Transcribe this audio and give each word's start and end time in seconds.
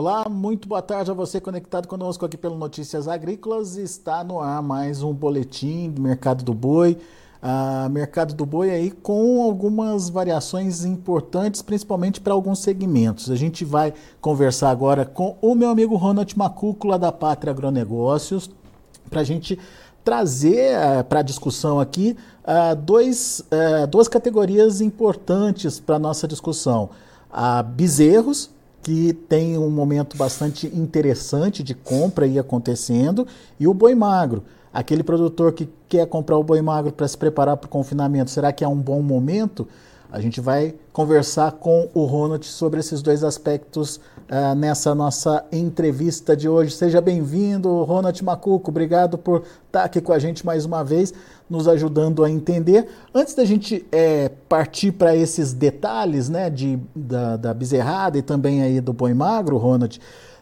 Olá, 0.00 0.28
muito 0.28 0.68
boa 0.68 0.80
tarde 0.80 1.10
a 1.10 1.12
você 1.12 1.40
conectado 1.40 1.88
conosco 1.88 2.24
aqui 2.24 2.36
pelo 2.36 2.56
Notícias 2.56 3.08
Agrícolas. 3.08 3.76
Está 3.76 4.22
no 4.22 4.38
ar 4.38 4.62
mais 4.62 5.02
um 5.02 5.12
boletim 5.12 5.90
do 5.90 6.00
Mercado 6.00 6.44
do 6.44 6.54
Boi. 6.54 6.96
Uh, 7.42 7.90
mercado 7.90 8.32
do 8.32 8.46
boi 8.46 8.70
aí 8.70 8.92
com 8.92 9.42
algumas 9.42 10.08
variações 10.08 10.84
importantes, 10.84 11.62
principalmente 11.62 12.20
para 12.20 12.32
alguns 12.32 12.60
segmentos. 12.60 13.28
A 13.28 13.34
gente 13.34 13.64
vai 13.64 13.92
conversar 14.20 14.70
agora 14.70 15.04
com 15.04 15.36
o 15.42 15.52
meu 15.56 15.68
amigo 15.68 15.96
Ronald 15.96 16.32
Macúcula 16.38 16.96
da 16.96 17.10
Pátria 17.10 17.50
Agronegócios 17.50 18.48
para 19.10 19.22
a 19.22 19.24
gente 19.24 19.58
trazer 20.04 20.76
uh, 20.78 21.02
para 21.02 21.18
a 21.18 21.24
discussão 21.24 21.80
aqui 21.80 22.16
uh, 22.44 22.76
dois, 22.76 23.40
uh, 23.50 23.84
duas 23.88 24.06
categorias 24.06 24.80
importantes 24.80 25.80
para 25.80 25.96
a 25.96 25.98
nossa 25.98 26.28
discussão. 26.28 26.88
A 27.28 27.64
bezerros, 27.64 28.48
que 28.88 29.12
tem 29.12 29.58
um 29.58 29.68
momento 29.68 30.16
bastante 30.16 30.66
interessante 30.68 31.62
de 31.62 31.74
compra 31.74 32.24
aí 32.24 32.38
acontecendo, 32.38 33.26
e 33.60 33.68
o 33.68 33.74
boi 33.74 33.94
magro. 33.94 34.42
Aquele 34.72 35.02
produtor 35.02 35.52
que 35.52 35.68
quer 35.86 36.06
comprar 36.06 36.38
o 36.38 36.42
boi 36.42 36.62
magro 36.62 36.90
para 36.90 37.06
se 37.06 37.18
preparar 37.18 37.58
para 37.58 37.66
o 37.66 37.70
confinamento, 37.70 38.30
será 38.30 38.50
que 38.50 38.64
é 38.64 38.68
um 38.68 38.78
bom 38.78 39.02
momento? 39.02 39.68
A 40.10 40.20
gente 40.20 40.40
vai 40.40 40.74
conversar 40.90 41.52
com 41.52 41.90
o 41.92 42.06
Ronald 42.06 42.46
sobre 42.46 42.80
esses 42.80 43.02
dois 43.02 43.22
aspectos 43.22 43.96
uh, 43.96 44.54
nessa 44.56 44.94
nossa 44.94 45.44
entrevista 45.52 46.34
de 46.34 46.48
hoje. 46.48 46.70
Seja 46.70 46.98
bem-vindo, 46.98 47.84
Ronald 47.84 48.24
Macuco. 48.24 48.70
Obrigado 48.70 49.18
por 49.18 49.44
estar 49.66 49.84
aqui 49.84 50.00
com 50.00 50.14
a 50.14 50.18
gente 50.18 50.46
mais 50.46 50.64
uma 50.64 50.82
vez, 50.82 51.12
nos 51.48 51.68
ajudando 51.68 52.24
a 52.24 52.30
entender. 52.30 52.88
Antes 53.14 53.34
da 53.34 53.44
gente 53.44 53.84
é, 53.92 54.30
partir 54.48 54.92
para 54.92 55.14
esses 55.14 55.52
detalhes 55.52 56.30
né, 56.30 56.48
de, 56.48 56.78
da, 56.96 57.36
da 57.36 57.52
bezerrada 57.52 58.16
e 58.16 58.22
também 58.22 58.62
aí 58.62 58.80
do 58.80 58.94
boi 58.94 59.12
magro, 59.12 59.58
Ronald, 59.58 60.00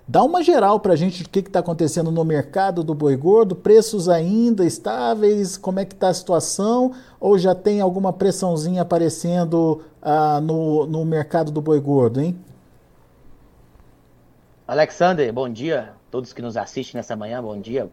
Dá 0.09 0.23
uma 0.23 0.41
geral 0.41 0.79
para 0.79 0.93
a 0.93 0.97
gente 0.97 1.25
do 1.25 1.29
que 1.29 1.41
está 1.41 1.59
acontecendo 1.59 2.13
no 2.13 2.25
mercado 2.25 2.85
do 2.85 2.95
boi 2.95 3.17
gordo, 3.17 3.57
preços 3.57 4.09
ainda 4.09 4.65
estáveis, 4.65 5.57
como 5.57 5.81
é 5.81 5.85
que 5.85 5.95
está 5.95 6.09
a 6.09 6.15
situação, 6.15 6.95
ou 7.19 7.37
já 7.37 7.57
tem 7.57 7.81
alguma 7.81 8.13
pressãozinha 8.13 8.83
aparecendo 8.83 9.85
ah, 10.01 10.41
no, 10.41 10.87
no 10.87 11.05
mercado 11.05 11.51
do 11.51 11.61
boi 11.61 11.81
gordo, 11.81 12.21
hein? 12.21 12.39
Alexander, 14.69 15.33
bom 15.33 15.49
dia. 15.49 15.93
Todos 16.09 16.33
que 16.33 16.41
nos 16.41 16.57
assistem 16.57 16.99
nessa 16.99 17.17
manhã, 17.17 17.43
bom 17.43 17.61
dia. 17.61 17.91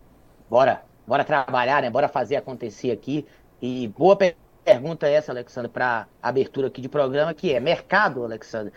Bora, 0.47 0.83
bora 1.07 1.23
trabalhar, 1.23 1.81
né? 1.81 1.89
Bora 1.89 2.07
fazer 2.07 2.35
acontecer 2.35 2.91
aqui. 2.91 3.25
E 3.59 3.87
boa 3.87 4.15
pergunta 4.63 5.07
essa, 5.07 5.31
Alexander, 5.31 5.69
para 5.69 6.07
abertura 6.21 6.67
aqui 6.67 6.79
de 6.79 6.89
programa, 6.89 7.33
que 7.33 7.51
é 7.51 7.59
mercado, 7.59 8.23
Alexander. 8.23 8.71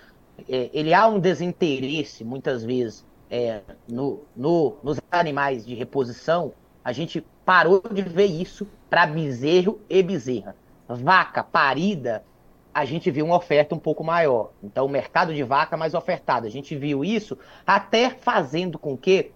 É, 0.48 0.70
ele 0.72 0.94
há 0.94 1.06
um 1.06 1.18
desinteresse, 1.18 2.24
muitas 2.24 2.64
vezes, 2.64 3.04
é, 3.30 3.60
no, 3.88 4.24
no, 4.36 4.76
nos 4.82 5.00
animais 5.10 5.64
de 5.64 5.74
reposição, 5.74 6.52
a 6.84 6.92
gente 6.92 7.24
parou 7.44 7.82
de 7.92 8.02
ver 8.02 8.26
isso 8.26 8.66
para 8.88 9.06
bezerro 9.06 9.80
e 9.88 10.02
bezerra. 10.02 10.54
Vaca 10.88 11.42
parida, 11.42 12.24
a 12.72 12.84
gente 12.84 13.10
viu 13.10 13.24
uma 13.24 13.36
oferta 13.36 13.74
um 13.74 13.78
pouco 13.78 14.04
maior. 14.04 14.50
Então, 14.62 14.86
o 14.86 14.88
mercado 14.88 15.34
de 15.34 15.42
vaca 15.42 15.76
mais 15.76 15.94
ofertado. 15.94 16.46
A 16.46 16.50
gente 16.50 16.76
viu 16.76 17.04
isso 17.04 17.36
até 17.66 18.10
fazendo 18.10 18.78
com 18.78 18.96
que 18.96 19.32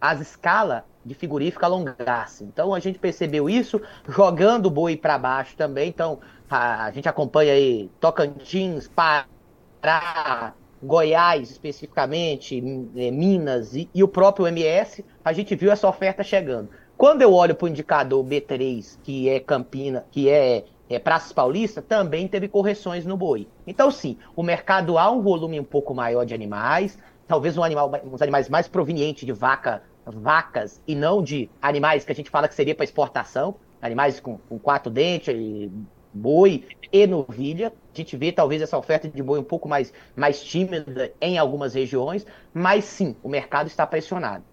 as 0.00 0.20
escalas 0.20 0.82
de 1.04 1.14
frigorífico 1.14 1.64
alongassem. 1.64 2.46
Então, 2.46 2.74
a 2.74 2.80
gente 2.80 2.98
percebeu 2.98 3.48
isso 3.48 3.80
jogando 4.08 4.66
o 4.66 4.70
boi 4.70 4.96
para 4.96 5.16
baixo 5.16 5.56
também. 5.56 5.88
Então, 5.88 6.18
a, 6.50 6.84
a 6.84 6.90
gente 6.90 7.08
acompanha 7.08 7.52
aí 7.52 7.90
Tocantins, 8.00 8.88
Pará, 8.88 10.54
Goiás 10.82 11.50
especificamente, 11.50 12.58
é, 12.96 13.10
Minas 13.10 13.74
e, 13.74 13.88
e, 13.94 14.02
o 14.02 14.08
próprio 14.08 14.46
MS, 14.48 15.04
a 15.24 15.32
gente 15.32 15.54
viu 15.54 15.70
essa 15.70 15.88
oferta 15.88 16.24
chegando. 16.24 16.70
Quando 16.96 17.22
eu 17.22 17.32
olho 17.32 17.54
para 17.54 17.66
o 17.66 17.68
indicador 17.68 18.24
B3, 18.24 18.98
que 19.02 19.28
é 19.28 19.38
Campina, 19.40 20.04
que 20.10 20.28
é, 20.28 20.64
é 20.90 20.98
Praças 20.98 21.32
Paulista, 21.32 21.80
também 21.80 22.26
teve 22.26 22.48
correções 22.48 23.06
no 23.06 23.16
boi. 23.16 23.48
Então, 23.66 23.90
sim, 23.90 24.18
o 24.34 24.42
mercado 24.42 24.98
há 24.98 25.10
um 25.10 25.22
volume 25.22 25.58
um 25.58 25.64
pouco 25.64 25.94
maior 25.94 26.24
de 26.24 26.34
animais, 26.34 26.98
talvez 27.26 27.56
um 27.56 27.62
animal, 27.62 27.90
uns 28.04 28.20
animais 28.20 28.48
mais 28.48 28.68
provenientes 28.68 29.24
de 29.24 29.32
vaca, 29.32 29.82
vacas 30.04 30.82
e 30.86 30.94
não 30.94 31.22
de 31.22 31.48
animais 31.60 32.04
que 32.04 32.12
a 32.12 32.14
gente 32.14 32.30
fala 32.30 32.48
que 32.48 32.54
seria 32.54 32.74
para 32.74 32.84
exportação, 32.84 33.54
animais 33.80 34.20
com, 34.20 34.36
com 34.48 34.58
quatro 34.58 34.90
dentes, 34.90 35.70
boi 36.12 36.64
e 36.92 37.06
novilha. 37.06 37.72
A 37.94 37.96
gente 37.96 38.16
vê 38.16 38.30
talvez 38.32 38.60
essa 38.62 38.76
oferta 38.76 39.08
de 39.08 39.22
boi 39.22 39.38
um 39.38 39.44
pouco 39.44 39.68
mais, 39.68 39.92
mais 40.14 40.42
tímida 40.42 41.12
em 41.20 41.38
algumas 41.38 41.74
regiões, 41.74 42.26
mas 42.52 42.84
sim, 42.84 43.16
o 43.22 43.28
mercado 43.28 43.66
está 43.66 43.86
pressionado. 43.86 44.44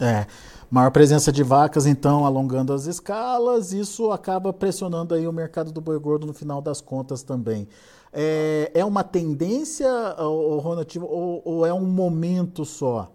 É, 0.00 0.26
maior 0.70 0.90
presença 0.90 1.30
de 1.30 1.42
vacas, 1.42 1.86
então, 1.86 2.26
alongando 2.26 2.72
as 2.72 2.86
escalas, 2.86 3.72
isso 3.72 4.10
acaba 4.10 4.52
pressionando 4.52 5.14
aí 5.14 5.26
o 5.26 5.32
mercado 5.32 5.70
do 5.70 5.80
boi 5.80 5.98
gordo 5.98 6.26
no 6.26 6.34
final 6.34 6.60
das 6.60 6.80
contas 6.80 7.22
também. 7.22 7.68
É, 8.12 8.70
é 8.74 8.84
uma 8.84 9.04
tendência, 9.04 9.88
Ronald, 10.18 10.98
ou, 11.00 11.42
ou 11.44 11.66
é 11.66 11.72
um 11.72 11.86
momento 11.86 12.64
só? 12.64 13.10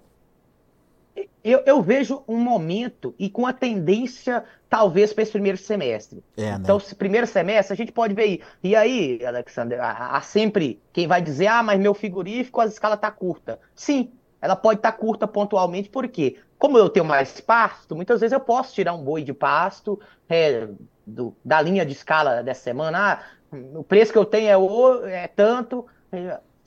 Eu, 1.44 1.64
eu, 1.66 1.82
vejo 1.82 2.24
um 2.28 2.38
momento 2.38 3.16
e 3.18 3.30
com 3.30 3.48
a 3.48 3.54
tendência, 3.54 4.44
talvez, 4.70 5.14
para 5.14 5.24
esse 5.24 5.32
primeiro 5.32 5.58
semestre. 5.58 6.24
É, 6.38 6.52
né? 6.52 6.58
Então, 6.62 6.78
esse 6.78 6.96
primeiro 6.96 7.26
semestre, 7.26 7.74
a 7.74 7.78
gente 7.78 7.92
pode 7.92 8.14
ver 8.14 8.22
aí. 8.24 8.42
E 8.64 8.76
aí, 8.76 9.26
Alexander, 9.26 9.80
há, 9.82 10.20
sempre 10.22 10.82
quem 10.94 11.08
vai 11.08 11.22
dizer, 11.22 11.48
ah, 11.48 11.64
mas 11.64 11.80
meu 11.80 11.94
frigorífico, 11.94 12.62
a 12.62 12.66
escala 12.66 12.96
está 12.96 13.10
curta. 13.10 13.60
Sim, 13.76 14.12
ela 14.42 14.56
pode 14.56 14.80
estar 14.80 14.92
tá 14.92 14.98
curta 14.98 15.28
pontualmente, 15.28 15.90
por 15.90 16.08
quê? 16.08 16.38
Como 16.58 16.78
eu 16.78 16.90
tenho 16.90 17.06
mais 17.06 17.40
pasto, 17.40 17.96
muitas 17.96 18.22
vezes 18.22 18.34
eu 18.34 18.40
posso 18.40 18.74
tirar 18.74 18.94
um 18.94 19.04
boi 19.04 19.24
de 19.24 19.34
pasto 19.34 20.00
é, 20.28 20.68
do, 21.06 21.36
da 21.44 21.62
linha 21.62 21.86
de 21.86 21.94
escala 21.94 22.44
dessa 22.44 22.62
semana. 22.62 23.14
Ah, 23.14 23.24
o 23.76 23.84
preço 23.84 24.12
que 24.12 24.18
eu 24.18 24.26
tenho 24.26 24.50
é, 24.50 24.58
o, 24.58 25.06
é 25.06 25.28
tanto. 25.28 25.86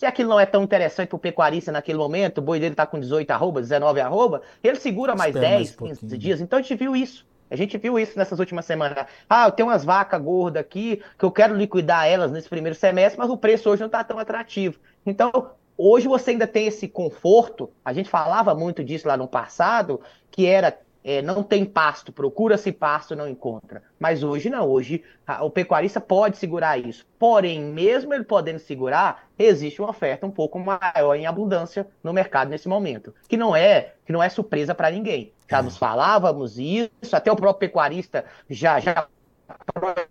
Se 0.03 0.07
aquilo 0.07 0.31
não 0.31 0.41
é 0.41 0.45
tão 0.45 0.65
interessante 0.65 1.11
para 1.11 1.17
o 1.17 1.21
pecuarista 1.21 1.71
naquele 1.71 1.97
momento, 1.97 2.39
o 2.39 2.43
boi 2.43 2.59
dele 2.59 2.73
está 2.73 2.85
com 2.85 2.99
18 2.99 3.31
arroba, 3.31 3.61
19 3.61 4.01
arroba, 4.01 4.43
ele 4.61 4.75
segura 4.75 5.15
mais 5.15 5.33
Espera 5.33 5.59
10, 5.59 5.77
mais 5.77 6.01
15 6.01 6.19
dias. 6.19 6.41
Então 6.41 6.59
a 6.59 6.63
gente 6.63 6.75
viu 6.75 6.97
isso. 6.97 7.25
A 7.49 7.55
gente 7.55 7.79
viu 7.79 7.97
isso 7.97 8.19
nessas 8.19 8.41
últimas 8.41 8.65
semanas. 8.65 9.07
Ah, 9.31 9.47
eu 9.47 9.53
tenho 9.53 9.69
umas 9.69 9.85
vacas 9.85 10.21
gordas 10.21 10.61
aqui, 10.61 11.01
que 11.17 11.25
eu 11.25 11.31
quero 11.31 11.55
liquidar 11.55 12.09
elas 12.09 12.33
nesse 12.33 12.49
primeiro 12.49 12.77
semestre, 12.77 13.17
mas 13.17 13.31
o 13.31 13.37
preço 13.37 13.71
hoje 13.71 13.79
não 13.79 13.87
está 13.87 14.03
tão 14.03 14.19
atrativo. 14.19 14.81
Então, 15.07 15.53
hoje 15.79 16.09
você 16.09 16.33
ainda 16.33 16.49
tem 16.49 16.67
esse 16.67 16.89
conforto. 16.89 17.71
A 17.85 17.93
gente 17.93 18.11
falava 18.11 18.57
muito 18.57 18.83
disso 18.83 19.07
lá 19.07 19.17
no 19.17 19.29
passado, 19.29 20.01
que 20.33 20.47
era 20.47 20.77
é, 21.05 21.21
não 21.21 21.43
tem 21.43 21.65
pasto, 21.65 22.13
procura-se 22.13 22.71
pasto, 22.71 23.17
não 23.17 23.29
encontra. 23.29 23.83
Mas 23.99 24.23
hoje 24.23 24.49
não, 24.49 24.69
hoje 24.69 25.03
a, 25.27 25.45
o 25.45 25.51
pecuarista 25.51 26.01
pode 26.01 26.37
segurar 26.37 26.79
isso. 26.79 27.07
Porém, 27.19 27.61
mesmo 27.61 28.15
ele 28.15 28.25
podendo 28.25 28.59
segurar, 28.59 29.29
existe 29.39 29.81
uma 29.81 29.91
oferta 29.91 30.27
um 30.27 30.31
pouco 30.31 30.59
maior 30.59 31.15
em 31.15 31.27
abundância 31.27 31.87
no 32.03 32.13
mercado 32.13 32.49
nesse 32.49 32.69
momento, 32.69 33.15
que 33.29 33.37
não 33.37 33.55
é 33.55 33.95
que 34.05 34.13
não 34.13 34.23
é 34.23 34.29
surpresa 34.29 34.75
para 34.75 34.91
ninguém. 34.91 35.33
Já 35.51 35.59
é. 35.59 35.63
nos 35.63 35.77
falávamos 35.77 36.59
isso, 36.59 36.91
até 37.15 37.31
o 37.31 37.37
próprio 37.37 37.69
pecuarista 37.69 38.25
já 38.49 38.79
já 38.81 39.07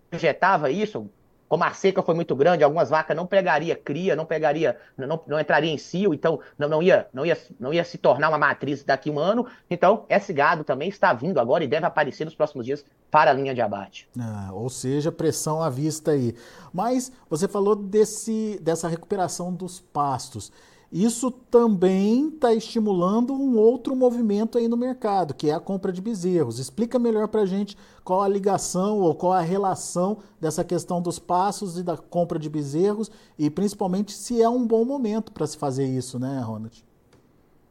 projetava 0.10 0.70
isso, 0.70 1.10
como 1.52 1.66
a 1.66 1.74
seca 1.74 2.02
foi 2.02 2.16
muito 2.16 2.34
grande, 2.34 2.64
algumas 2.64 2.90
vacas 2.90 3.14
não 3.14 3.28
pegaria 3.28 3.76
cria, 3.76 4.16
não 4.16 4.26
pegaria, 4.26 4.78
não, 4.98 5.20
não 5.28 5.38
entraria 5.38 5.70
em 5.70 5.78
cio, 5.78 6.14
então 6.14 6.40
não, 6.58 6.70
não, 6.70 6.82
ia, 6.82 7.10
não, 7.14 7.26
ia, 7.26 7.38
não 7.60 7.74
ia 7.74 7.84
se 7.84 7.98
tornar 7.98 8.30
uma 8.30 8.38
matriz 8.38 8.86
daqui 8.86 9.10
a 9.10 9.12
um 9.12 9.20
ano. 9.20 9.46
Então, 9.70 10.06
esse 10.08 10.32
gado 10.32 10.64
também 10.64 10.88
está 10.88 11.12
vindo 11.12 11.42
agora 11.42 11.62
e 11.62 11.68
deve 11.68 11.86
aparecer 11.86 12.24
nos 12.24 12.34
próximos 12.34 12.66
dias 12.66 12.86
para 13.12 13.32
a 13.32 13.34
linha 13.34 13.54
de 13.54 13.60
abate. 13.60 14.08
Ah, 14.18 14.52
ou 14.54 14.70
seja, 14.70 15.12
pressão 15.12 15.62
à 15.62 15.70
vista 15.70 16.12
aí. 16.12 16.34
Mas 16.74 17.12
você 17.30 17.50
falou 17.50 17.76
desse, 17.76 18.58
dessa 18.62 18.88
recuperação 18.88 19.54
dos 19.54 19.82
pastos 19.82 20.54
isso 20.92 21.32
também 21.32 22.28
está 22.28 22.54
estimulando 22.54 23.34
um 23.34 23.58
outro 23.58 23.96
movimento 23.96 24.58
aí 24.58 24.68
no 24.68 24.76
mercado, 24.76 25.34
que 25.34 25.50
é 25.50 25.54
a 25.54 25.60
compra 25.60 25.94
de 25.94 26.02
bezerros. 26.02 26.60
Explica 26.60 27.00
melhor 27.00 27.30
para 27.30 27.42
a 27.42 27.46
gente 27.46 27.78
qual 28.04 28.22
a 28.22 28.28
ligação 28.28 29.00
ou 29.00 29.16
qual 29.16 29.32
a 29.32 29.40
relação 29.40 30.18
dessa 30.40 30.66
questão 30.66 31.02
dos 31.02 31.18
passos 31.18 31.78
e 31.78 31.84
da 31.84 31.96
compra 31.96 32.38
de 32.38 32.50
bezerros 32.50 33.10
e 33.40 33.50
principalmente 33.50 34.12
se 34.12 34.42
é 34.42 34.50
um 34.50 34.68
bom 34.68 34.84
momento 34.84 35.32
para 35.32 35.48
se 35.48 35.56
fazer 35.56 35.86
isso, 35.86 36.20
né, 36.20 36.42
Ronald? 36.42 36.84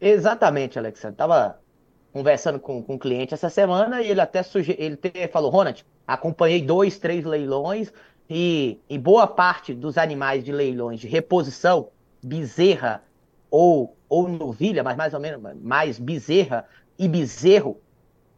Exatamente, 0.00 0.78
Alexandre. 0.78 1.14
Estava 1.14 1.60
conversando 2.14 2.58
com, 2.58 2.82
com 2.82 2.94
um 2.94 2.98
cliente 2.98 3.34
essa 3.34 3.50
semana 3.50 4.00
e 4.00 4.08
ele 4.08 4.20
até 4.22 4.42
suge... 4.42 4.74
ele 4.78 4.94
até 4.94 5.28
falou, 5.28 5.50
Ronald, 5.50 5.84
acompanhei 6.06 6.62
dois, 6.62 6.98
três 6.98 7.26
leilões 7.26 7.92
e, 8.30 8.78
e 8.88 8.96
boa 8.96 9.26
parte 9.26 9.74
dos 9.74 9.98
animais 9.98 10.42
de 10.42 10.52
leilões 10.52 10.98
de 11.00 11.06
reposição, 11.06 11.88
bezerra, 12.22 13.02
ou, 13.50 13.96
ou 14.08 14.28
novilha, 14.28 14.82
mas 14.82 14.96
mais 14.96 15.14
ou 15.14 15.20
menos 15.20 15.40
mais 15.60 15.98
bezerra 15.98 16.66
e 16.98 17.08
bezerro, 17.08 17.80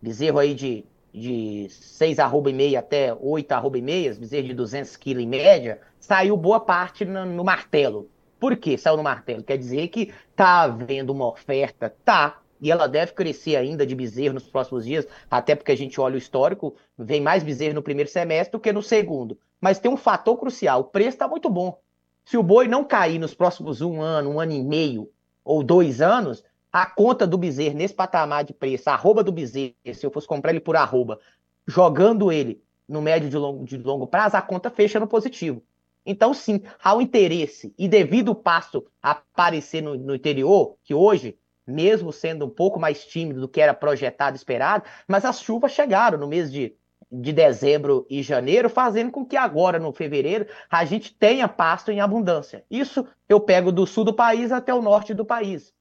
bezerro 0.01 0.39
aí 0.39 0.55
de, 0.55 0.85
de 1.13 1.67
6 1.69 2.19
arroba 2.19 2.51
e 2.51 2.53
meia 2.53 2.79
até 2.79 3.15
8 3.15 3.53
arroba 3.53 3.79
e 3.79 3.83
meias, 3.83 4.19
bezerro 4.19 4.47
de 4.47 4.55
200 4.55 4.97
quilos 4.97 5.23
em 5.23 5.27
média, 5.27 5.81
saiu 5.99 6.37
boa 6.37 6.61
parte 6.61 7.05
no, 7.05 7.25
no 7.27 7.45
martelo. 7.45 8.09
Por 8.41 8.57
que 8.57 8.77
saiu 8.77 8.97
no 8.97 9.03
martelo? 9.03 9.43
Quer 9.43 9.57
dizer 9.57 9.89
que 9.89 10.13
tá 10.35 10.63
havendo 10.63 11.13
uma 11.13 11.29
oferta? 11.29 11.95
Tá. 12.05 12.41
E 12.61 12.71
ela 12.71 12.87
deve 12.87 13.13
crescer 13.13 13.57
ainda 13.57 13.85
de 13.85 13.95
bezerro 13.95 14.35
nos 14.35 14.49
próximos 14.49 14.85
dias, 14.85 15.07
até 15.29 15.55
porque 15.55 15.73
a 15.73 15.77
gente 15.77 16.01
olha 16.01 16.15
o 16.15 16.19
histórico, 16.19 16.77
vem 16.97 17.21
mais 17.21 17.43
bezerro 17.43 17.75
no 17.75 17.83
primeiro 17.83 18.09
semestre 18.09 18.53
do 18.53 18.61
que 18.61 18.73
no 18.73 18.83
segundo. 18.83 19.37
Mas 19.61 19.81
tem 19.81 19.91
um 19.91 19.97
fator 19.97 20.37
crucial: 20.37 20.81
o 20.81 20.85
preço 20.85 21.11
está 21.11 21.27
muito 21.27 21.51
bom. 21.51 21.81
Se 22.25 22.37
o 22.37 22.43
boi 22.43 22.69
não 22.69 22.85
cair 22.85 23.19
nos 23.19 23.35
próximos 23.35 23.81
um 23.81 24.01
ano, 24.01 24.31
um 24.31 24.41
ano 24.41 24.53
e 24.53 24.63
meio 24.63 25.11
ou 25.45 25.63
dois 25.63 26.01
anos, 26.01 26.45
a 26.73 26.87
conta 26.87 27.27
do 27.27 27.37
bezerro 27.37 27.77
nesse 27.77 27.95
patamar 27.95 28.45
de 28.45 28.55
preço, 28.55 28.89
a 28.89 28.95
arroba 28.95 29.23
do 29.23 29.33
bezerro, 29.33 29.75
se 29.93 30.07
eu 30.07 30.11
fosse 30.11 30.27
comprar 30.27 30.53
ele 30.53 30.61
por 30.61 30.77
arroba, 30.77 31.19
jogando 31.67 32.33
ele 32.33 32.63
no 32.89 33.03
médio 33.03 33.29
de 33.29 33.37
longo, 33.37 33.65
de 33.65 33.77
longo 33.77 34.07
prazo, 34.07 34.37
a 34.37 34.43
conta 34.43 34.71
fecha 34.71 34.99
no 34.99 35.07
positivo. 35.07 35.63
Então, 36.05 36.35
sim, 36.35 36.63
há 36.83 36.95
um 36.95 37.01
interesse. 37.01 37.75
E 37.79 37.89
devido 37.89 38.31
o 38.31 38.35
pasto 38.35 38.87
aparecer 39.01 39.83
no, 39.83 39.97
no 39.97 40.15
interior, 40.15 40.77
que 40.83 40.95
hoje, 40.95 41.39
mesmo 41.67 42.13
sendo 42.13 42.45
um 42.45 42.51
pouco 42.51 42.81
mais 42.81 43.05
tímido 43.05 43.41
do 43.41 43.49
que 43.49 43.61
era 43.61 43.75
projetado, 43.75 44.37
esperado, 44.37 44.85
mas 45.07 45.25
as 45.25 45.41
chuvas 45.41 45.73
chegaram 45.73 46.19
no 46.19 46.27
mês 46.27 46.51
de, 46.51 46.75
de 47.13 47.33
dezembro 47.33 48.07
e 48.09 48.23
janeiro, 48.23 48.71
fazendo 48.71 49.11
com 49.11 49.25
que 49.25 49.37
agora, 49.37 49.79
no 49.79 49.93
fevereiro, 49.93 50.47
a 50.71 50.83
gente 50.85 51.15
tenha 51.15 51.47
pasto 51.47 51.91
em 51.91 52.01
abundância. 52.01 52.65
Isso 52.71 53.07
eu 53.29 53.39
pego 53.39 53.71
do 53.71 53.87
sul 53.87 54.05
do 54.05 54.15
país 54.15 54.51
até 54.51 54.73
o 54.73 54.81
norte 54.81 55.13
do 55.13 55.25
país. 55.25 55.75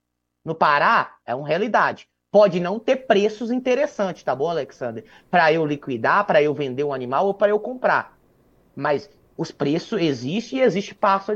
No 0.44 0.54
Pará, 0.54 1.16
é 1.26 1.34
uma 1.34 1.48
realidade. 1.48 2.10
Pode 2.30 2.60
não 2.60 2.80
ter 2.80 3.08
preços 3.08 3.50
interessantes, 3.50 4.24
tá 4.24 4.36
bom, 4.36 4.50
Alexander? 4.50 5.06
Para 5.30 5.54
eu 5.54 5.66
liquidar, 5.66 6.26
para 6.26 6.42
eu 6.42 6.54
vender 6.54 6.84
um 6.84 6.94
animal 6.94 7.28
ou 7.28 7.34
para 7.34 7.50
eu 7.52 7.60
comprar. 7.60 8.18
Mas 8.76 9.10
os 9.38 9.52
preços 9.52 10.02
existem 10.02 10.60
e 10.60 10.62
existe 10.62 10.94
pasto 10.94 11.32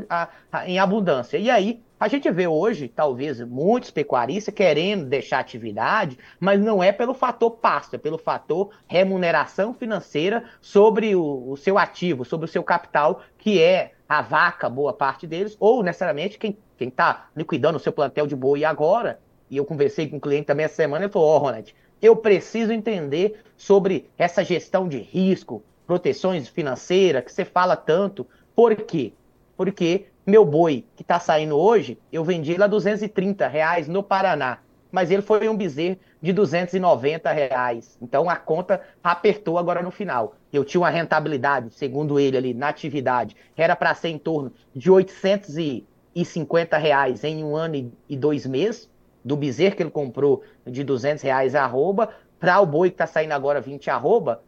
em 0.65 0.77
abundância. 0.77 1.37
E 1.37 1.49
aí, 1.49 1.81
a 2.05 2.07
gente 2.07 2.29
vê 2.29 2.45
hoje, 2.45 2.87
talvez, 2.87 3.41
muitos 3.41 3.89
pecuaristas 3.89 4.53
querendo 4.53 5.05
deixar 5.05 5.39
atividade, 5.39 6.19
mas 6.39 6.61
não 6.61 6.83
é 6.83 6.91
pelo 6.91 7.15
fator 7.15 7.49
pasto, 7.49 7.95
é 7.95 7.97
pelo 7.97 8.19
fator 8.19 8.69
remuneração 8.85 9.73
financeira 9.73 10.43
sobre 10.61 11.15
o, 11.15 11.49
o 11.49 11.57
seu 11.57 11.79
ativo, 11.79 12.23
sobre 12.23 12.45
o 12.45 12.47
seu 12.47 12.61
capital, 12.61 13.21
que 13.39 13.59
é 13.59 13.93
a 14.07 14.21
vaca, 14.21 14.69
boa 14.69 14.93
parte 14.93 15.25
deles, 15.25 15.57
ou 15.59 15.81
necessariamente 15.81 16.37
quem 16.37 16.55
está 16.79 17.27
liquidando 17.35 17.77
o 17.77 17.81
seu 17.81 17.91
plantel 17.91 18.27
de 18.27 18.35
boi 18.35 18.63
agora. 18.63 19.19
E 19.49 19.57
eu 19.57 19.65
conversei 19.65 20.07
com 20.07 20.17
um 20.17 20.19
cliente 20.19 20.45
também 20.45 20.65
essa 20.67 20.75
semana, 20.75 21.05
ele 21.05 21.11
falou: 21.11 21.29
Ó, 21.29 21.35
oh, 21.37 21.39
Ronald, 21.39 21.75
eu 21.99 22.15
preciso 22.15 22.71
entender 22.71 23.41
sobre 23.57 24.07
essa 24.15 24.43
gestão 24.43 24.87
de 24.87 24.99
risco, 24.99 25.63
proteções 25.87 26.47
financeiras, 26.47 27.23
que 27.23 27.33
você 27.33 27.43
fala 27.43 27.75
tanto. 27.75 28.27
Por 28.55 28.75
quê? 28.75 29.11
Porque 29.57 30.05
meu 30.25 30.43
boi 30.43 30.85
que 30.95 31.03
está 31.03 31.19
saindo 31.19 31.55
hoje, 31.55 31.99
eu 32.11 32.23
vendi 32.23 32.51
ele 32.51 32.63
a 32.63 32.67
230 32.67 33.47
reais 33.47 33.87
no 33.87 34.01
Paraná. 34.01 34.59
Mas 34.91 35.11
ele 35.11 35.21
foi 35.21 35.47
um 35.49 35.57
bezerro 35.57 35.97
de 36.21 36.31
290 36.31 37.31
reais. 37.31 37.97
Então 38.01 38.29
a 38.29 38.35
conta 38.35 38.81
apertou 39.03 39.57
agora 39.57 39.83
no 39.83 39.91
final. 39.91 40.35
Eu 40.51 40.63
tinha 40.63 40.81
uma 40.81 40.89
rentabilidade, 40.89 41.73
segundo 41.73 42.19
ele 42.19 42.37
ali, 42.37 42.53
na 42.53 42.69
atividade, 42.69 43.35
era 43.55 43.75
para 43.75 43.93
ser 43.93 44.09
em 44.09 44.17
torno 44.17 44.51
de 44.73 44.89
850 44.89 46.77
reais 46.77 47.23
em 47.23 47.43
um 47.43 47.55
ano 47.55 47.91
e 48.07 48.15
dois 48.15 48.45
meses, 48.45 48.89
do 49.23 49.35
bezerro 49.35 49.75
que 49.75 49.83
ele 49.83 49.91
comprou 49.91 50.43
de 50.65 50.83
200 50.83 51.21
reais 51.23 51.55
arroba, 51.55 52.09
para 52.39 52.59
o 52.61 52.65
boi 52.65 52.89
que 52.89 52.95
está 52.95 53.07
saindo 53.07 53.33
agora 53.33 53.59
20 53.59 53.89
arroba, 53.89 54.43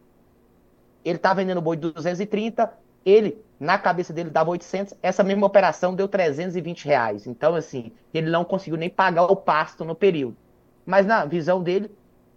ele 1.04 1.18
está 1.18 1.34
vendendo 1.34 1.62
boi 1.62 1.76
de 1.76 1.92
230, 1.92 2.72
ele, 3.06 3.38
na 3.60 3.78
cabeça 3.78 4.14
dele, 4.14 4.30
dava 4.30 4.52
800, 4.52 4.94
essa 5.02 5.24
mesma 5.24 5.48
operação 5.48 5.96
deu 5.96 6.08
320 6.08 6.86
reais. 6.86 7.26
Então, 7.26 7.56
assim, 7.56 7.92
ele 8.14 8.30
não 8.30 8.46
conseguiu 8.46 8.78
nem 8.78 8.90
pagar 8.90 9.24
o 9.24 9.36
pasto 9.36 9.84
no 9.84 9.96
período. 9.96 10.38
Mas 10.86 11.06
na 11.06 11.26
visão 11.26 11.62
dele, 11.62 11.92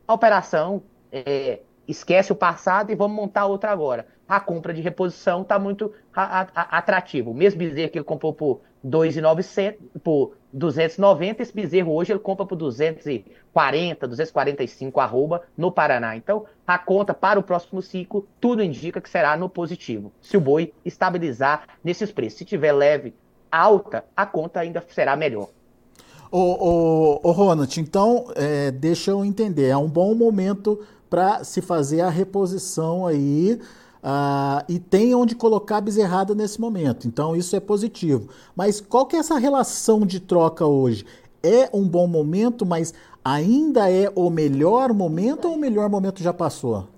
a 0.09 0.15
operação 0.15 0.83
é, 1.13 1.61
esquece 1.87 2.33
o 2.33 2.37
passado 2.37 2.91
e 2.91 2.95
vamos 2.95 3.17
montar 3.17 3.47
outra 3.47 3.71
agora. 3.71 4.07
A 4.29 4.41
compra 4.41 4.73
de 4.73 4.81
reposição 4.81 5.43
está 5.43 5.59
muito 5.59 5.93
atrativo. 6.13 7.33
O 7.33 7.35
mesmo 7.35 7.59
bezerro 7.59 7.91
que 7.91 7.99
ele 7.99 8.05
comprou 8.05 8.33
por 8.33 8.61
2,900, 8.83 9.79
por 10.03 10.37
290, 10.53 11.43
esse 11.43 11.55
bezerro 11.55 11.95
hoje 11.95 12.13
ele 12.13 12.19
compra 12.19 12.45
por 12.45 12.57
240, 12.57 14.09
245 14.09 15.01
arroba 15.01 15.43
no 15.57 15.71
Paraná. 15.71 16.17
Então, 16.17 16.45
a 16.67 16.79
conta 16.79 17.15
para 17.15 17.39
o 17.39 17.43
próximo 17.43 17.81
ciclo, 17.81 18.27
tudo 18.41 18.63
indica 18.63 19.01
que 19.01 19.09
será 19.09 19.37
no 19.37 19.49
positivo. 19.49 20.13
Se 20.21 20.37
o 20.37 20.41
boi 20.41 20.73
estabilizar 20.85 21.65
nesses 21.83 22.11
preços. 22.11 22.39
Se 22.39 22.45
tiver 22.45 22.73
leve, 22.73 23.15
alta, 23.51 24.05
a 24.17 24.27
conta 24.27 24.61
ainda 24.61 24.85
será 24.89 25.17
melhor. 25.17 25.49
Ô, 26.31 26.39
ô, 26.39 27.21
ô 27.29 27.33
Ronald, 27.33 27.81
então, 27.81 28.27
é, 28.37 28.71
deixa 28.71 29.11
eu 29.11 29.25
entender, 29.25 29.69
é 29.69 29.77
um 29.77 29.89
bom 29.89 30.15
momento 30.15 30.81
para 31.09 31.43
se 31.43 31.61
fazer 31.61 32.03
a 32.03 32.09
reposição 32.09 33.05
aí 33.05 33.61
Uh, 34.03 34.65
e 34.67 34.79
tem 34.79 35.15
onde 35.15 35.35
colocar 35.35 35.77
a 35.77 35.81
bezerrada 35.81 36.35
nesse 36.35 36.61
momento. 36.61 37.07
Então 37.07 37.37
isso 37.37 37.55
é 37.55 37.61
positivo. 37.61 38.31
Mas 38.57 38.81
qual 38.81 39.05
que 39.07 39.17
é 39.17 39.19
essa 39.19 39.39
relação 39.39 40.07
de 40.07 40.21
troca 40.21 40.65
hoje? 40.65 41.05
É 41.43 41.69
um 41.73 41.87
bom 41.87 42.07
momento, 42.07 42.65
mas 42.65 42.95
ainda 43.25 43.91
é 43.91 44.11
o 44.15 44.31
melhor 44.31 44.93
momento 44.93 45.49
ou 45.49 45.55
o 45.55 45.59
melhor 45.59 45.89
momento 45.91 46.23
já 46.23 46.33
passou? 46.33 46.89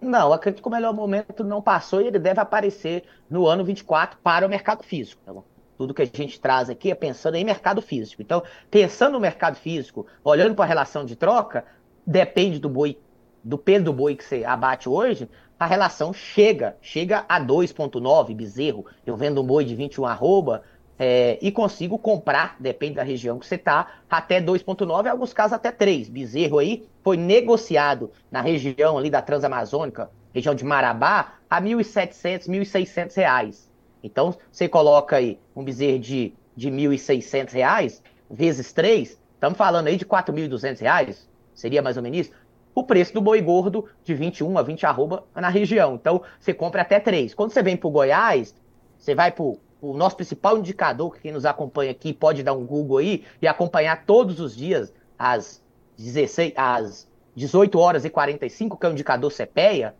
Não, 0.00 0.32
acredito 0.32 0.62
que 0.62 0.68
o 0.68 0.70
melhor 0.70 0.92
momento 0.92 1.42
não 1.42 1.62
passou 1.62 2.00
e 2.02 2.06
ele 2.06 2.18
deve 2.18 2.38
aparecer 2.38 3.04
no 3.28 3.46
ano 3.46 3.64
24 3.64 4.18
para 4.22 4.46
o 4.46 4.48
mercado 4.48 4.82
físico. 4.82 5.22
Tá 5.24 5.32
Tudo 5.78 5.94
que 5.94 6.02
a 6.02 6.04
gente 6.04 6.38
traz 6.38 6.68
aqui 6.68 6.90
é 6.90 6.94
pensando 6.94 7.36
em 7.36 7.44
mercado 7.44 7.80
físico. 7.80 8.20
Então, 8.20 8.42
pensando 8.70 9.14
no 9.14 9.20
mercado 9.20 9.56
físico, 9.56 10.06
olhando 10.22 10.54
para 10.54 10.66
a 10.66 10.68
relação 10.68 11.04
de 11.04 11.16
troca, 11.16 11.64
depende 12.06 12.58
do 12.58 12.68
boi 12.68 12.98
do 13.46 13.56
peso 13.56 13.84
do 13.84 13.92
boi 13.92 14.16
que 14.16 14.24
você 14.24 14.44
abate 14.44 14.88
hoje, 14.88 15.28
a 15.58 15.66
relação 15.66 16.12
chega, 16.12 16.76
chega 16.82 17.24
a 17.28 17.40
2,9 17.40 18.34
bezerro. 18.34 18.84
Eu 19.06 19.16
vendo 19.16 19.40
um 19.40 19.46
boi 19.46 19.64
de 19.64 19.74
21 19.76 20.04
arroba 20.04 20.64
é, 20.98 21.38
e 21.40 21.52
consigo 21.52 21.96
comprar, 21.96 22.56
depende 22.58 22.96
da 22.96 23.04
região 23.04 23.38
que 23.38 23.46
você 23.46 23.54
está, 23.54 24.00
até 24.10 24.40
2,9, 24.40 25.06
em 25.06 25.08
alguns 25.08 25.32
casos 25.32 25.52
até 25.52 25.70
3. 25.70 26.08
Bezerro 26.08 26.58
aí 26.58 26.88
foi 27.04 27.16
negociado 27.16 28.10
na 28.32 28.40
região 28.40 28.98
ali 28.98 29.10
da 29.10 29.22
Transamazônica, 29.22 30.10
região 30.34 30.54
de 30.54 30.64
Marabá, 30.64 31.34
a 31.48 31.62
1.700, 31.62 32.48
1.600 32.48 33.14
reais. 33.16 33.70
Então, 34.02 34.36
você 34.50 34.68
coloca 34.68 35.16
aí 35.16 35.38
um 35.54 35.62
bezerro 35.62 36.00
de, 36.00 36.34
de 36.56 36.68
1.600 36.68 37.52
reais, 37.52 38.02
vezes 38.28 38.72
3, 38.72 39.16
estamos 39.34 39.56
falando 39.56 39.86
aí 39.86 39.96
de 39.96 40.04
4.200 40.04 40.80
reais, 40.80 41.28
seria 41.54 41.80
mais 41.80 41.96
ou 41.96 42.02
menos 42.02 42.18
isso 42.18 42.45
o 42.76 42.84
preço 42.84 43.14
do 43.14 43.22
boi 43.22 43.40
gordo 43.40 43.86
de 44.04 44.14
21 44.14 44.58
a 44.58 44.62
20 44.62 44.84
arroba 44.84 45.24
na 45.34 45.48
região. 45.48 45.94
Então, 45.94 46.20
você 46.38 46.52
compra 46.52 46.82
até 46.82 47.00
3. 47.00 47.32
Quando 47.32 47.50
você 47.50 47.62
vem 47.62 47.74
para 47.74 47.88
o 47.88 47.90
Goiás, 47.90 48.54
você 48.98 49.14
vai 49.14 49.32
para 49.32 49.44
o 49.44 49.58
nosso 49.94 50.14
principal 50.14 50.58
indicador, 50.58 51.14
que 51.14 51.22
quem 51.22 51.32
nos 51.32 51.46
acompanha 51.46 51.90
aqui 51.90 52.12
pode 52.12 52.42
dar 52.42 52.52
um 52.52 52.66
Google 52.66 52.98
aí 52.98 53.24
e 53.40 53.48
acompanhar 53.48 54.04
todos 54.04 54.40
os 54.40 54.54
dias 54.54 54.92
às 55.18 55.64
16, 55.96 56.52
às 56.54 57.08
18 57.34 57.78
horas 57.78 58.04
e 58.04 58.10
45, 58.10 58.76
que 58.76 58.84
é 58.84 58.88
o 58.90 58.92
indicador 58.92 59.32
CPEA, 59.32 59.94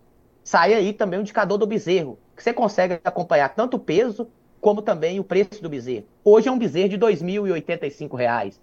sai 0.44 0.74
aí 0.74 0.92
também 0.92 1.18
o 1.18 1.22
indicador 1.22 1.56
do 1.56 1.66
bezerro, 1.66 2.18
que 2.36 2.42
você 2.42 2.52
consegue 2.52 3.00
acompanhar 3.02 3.54
tanto 3.54 3.78
o 3.78 3.80
peso 3.80 4.28
como 4.60 4.82
também 4.82 5.18
o 5.18 5.24
preço 5.24 5.62
do 5.62 5.70
bezerro. 5.70 6.04
Hoje 6.22 6.48
é 6.48 6.52
um 6.52 6.58
bezerro 6.58 6.90
de 6.90 6.96
R$ 6.96 7.00
2.085. 7.06 8.58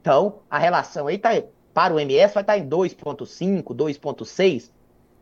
Então, 0.00 0.38
a 0.48 0.58
relação 0.58 1.08
aí 1.08 1.16
está 1.16 1.30
para 1.78 1.94
o 1.94 2.00
MS 2.00 2.34
vai 2.34 2.42
estar 2.42 2.58
em 2.58 2.68
2,5, 2.68 3.62
2,6 3.72 4.72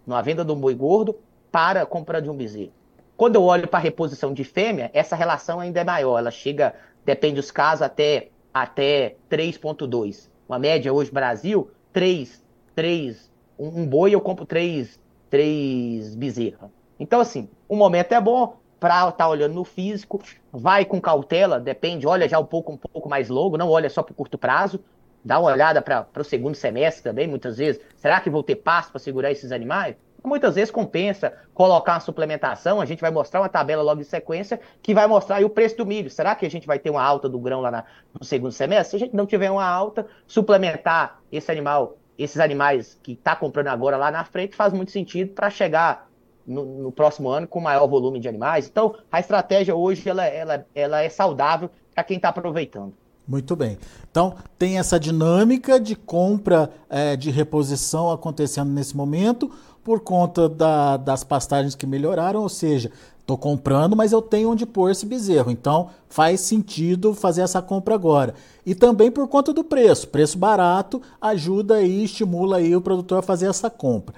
na 0.06 0.22
venda 0.22 0.42
do 0.42 0.56
boi 0.56 0.74
gordo 0.74 1.14
para 1.52 1.82
a 1.82 1.86
compra 1.86 2.22
de 2.22 2.30
um 2.30 2.34
bezerro. 2.34 2.72
Quando 3.14 3.36
eu 3.36 3.42
olho 3.42 3.68
para 3.68 3.78
a 3.78 3.82
reposição 3.82 4.32
de 4.32 4.42
fêmea, 4.42 4.90
essa 4.94 5.14
relação 5.14 5.60
ainda 5.60 5.80
é 5.80 5.84
maior. 5.84 6.18
Ela 6.18 6.30
chega, 6.30 6.74
depende 7.04 7.34
dos 7.34 7.50
casos, 7.50 7.82
até, 7.82 8.28
até 8.54 9.16
3,2. 9.30 10.30
Uma 10.48 10.58
média 10.58 10.90
hoje, 10.90 11.10
Brasil, 11.10 11.70
3, 11.92 12.42
3, 12.74 13.30
um, 13.58 13.82
um 13.82 13.86
boi 13.86 14.14
eu 14.14 14.20
compro 14.22 14.46
3, 14.46 14.98
3 15.28 16.14
bezerra. 16.14 16.70
Então, 16.98 17.20
assim, 17.20 17.50
o 17.68 17.76
momento 17.76 18.12
é 18.12 18.20
bom 18.20 18.56
para 18.80 19.00
estar 19.00 19.12
tá 19.12 19.28
olhando 19.28 19.52
no 19.52 19.64
físico, 19.64 20.22
vai 20.50 20.86
com 20.86 21.02
cautela, 21.02 21.60
depende, 21.60 22.06
olha 22.06 22.26
já 22.26 22.38
um 22.38 22.46
pouco, 22.46 22.72
um 22.72 22.78
pouco 22.78 23.10
mais 23.10 23.28
longo, 23.28 23.58
não 23.58 23.68
olha 23.68 23.90
só 23.90 24.02
para 24.02 24.14
curto 24.14 24.38
prazo, 24.38 24.80
dá 25.26 25.40
uma 25.40 25.50
olhada 25.50 25.82
para 25.82 26.06
o 26.16 26.24
segundo 26.24 26.54
semestre 26.54 27.02
também, 27.02 27.26
muitas 27.26 27.58
vezes. 27.58 27.82
Será 27.96 28.20
que 28.20 28.30
vou 28.30 28.44
ter 28.44 28.54
passo 28.54 28.92
para 28.92 29.00
segurar 29.00 29.32
esses 29.32 29.50
animais? 29.50 29.96
Muitas 30.24 30.54
vezes 30.54 30.70
compensa 30.70 31.32
colocar 31.52 31.94
uma 31.94 32.00
suplementação. 32.00 32.80
A 32.80 32.84
gente 32.84 33.00
vai 33.00 33.10
mostrar 33.10 33.40
uma 33.40 33.48
tabela 33.48 33.82
logo 33.82 34.00
em 34.00 34.04
sequência 34.04 34.60
que 34.80 34.94
vai 34.94 35.08
mostrar 35.08 35.44
o 35.44 35.50
preço 35.50 35.76
do 35.78 35.84
milho. 35.84 36.08
Será 36.08 36.36
que 36.36 36.46
a 36.46 36.50
gente 36.50 36.64
vai 36.64 36.78
ter 36.78 36.90
uma 36.90 37.02
alta 37.02 37.28
do 37.28 37.40
grão 37.40 37.60
lá 37.60 37.72
na, 37.72 37.84
no 38.14 38.24
segundo 38.24 38.52
semestre? 38.52 38.90
Se 38.90 38.96
a 38.96 38.98
gente 39.00 39.16
não 39.16 39.26
tiver 39.26 39.50
uma 39.50 39.66
alta, 39.66 40.06
suplementar 40.28 41.20
esse 41.30 41.50
animal, 41.50 41.96
esses 42.16 42.38
animais 42.38 42.96
que 43.02 43.12
está 43.12 43.34
comprando 43.34 43.68
agora 43.68 43.96
lá 43.96 44.12
na 44.12 44.24
frente 44.24 44.54
faz 44.54 44.72
muito 44.72 44.92
sentido 44.92 45.32
para 45.32 45.50
chegar 45.50 46.08
no, 46.46 46.64
no, 46.64 46.92
próximo 46.92 47.28
ano 47.28 47.48
com 47.48 47.60
maior 47.60 47.88
volume 47.88 48.20
de 48.20 48.28
animais. 48.28 48.68
Então, 48.68 48.96
a 49.10 49.18
estratégia 49.18 49.74
hoje 49.74 50.08
ela, 50.08 50.24
ela, 50.24 50.66
ela 50.72 51.02
é 51.02 51.08
saudável 51.08 51.68
para 51.92 52.04
quem 52.04 52.16
está 52.16 52.28
aproveitando. 52.28 52.94
Muito 53.26 53.56
bem. 53.56 53.76
Então, 54.10 54.34
tem 54.58 54.78
essa 54.78 55.00
dinâmica 55.00 55.80
de 55.80 55.96
compra 55.96 56.70
é, 56.88 57.16
de 57.16 57.30
reposição 57.30 58.10
acontecendo 58.10 58.70
nesse 58.70 58.96
momento 58.96 59.50
por 59.82 60.00
conta 60.00 60.48
da, 60.48 60.96
das 60.96 61.24
pastagens 61.24 61.74
que 61.74 61.86
melhoraram, 61.86 62.42
ou 62.42 62.48
seja, 62.48 62.90
estou 63.20 63.36
comprando, 63.36 63.96
mas 63.96 64.12
eu 64.12 64.22
tenho 64.22 64.50
onde 64.50 64.64
pôr 64.64 64.90
esse 64.90 65.04
bezerro. 65.04 65.50
Então, 65.50 65.90
faz 66.08 66.40
sentido 66.40 67.12
fazer 67.14 67.42
essa 67.42 67.60
compra 67.60 67.94
agora. 67.94 68.34
E 68.64 68.74
também 68.74 69.10
por 69.10 69.26
conta 69.26 69.52
do 69.52 69.64
preço. 69.64 70.08
Preço 70.08 70.38
barato 70.38 71.02
ajuda 71.20 71.82
e 71.82 72.04
estimula 72.04 72.58
aí 72.58 72.74
o 72.74 72.80
produtor 72.80 73.18
a 73.18 73.22
fazer 73.22 73.46
essa 73.46 73.68
compra. 73.68 74.14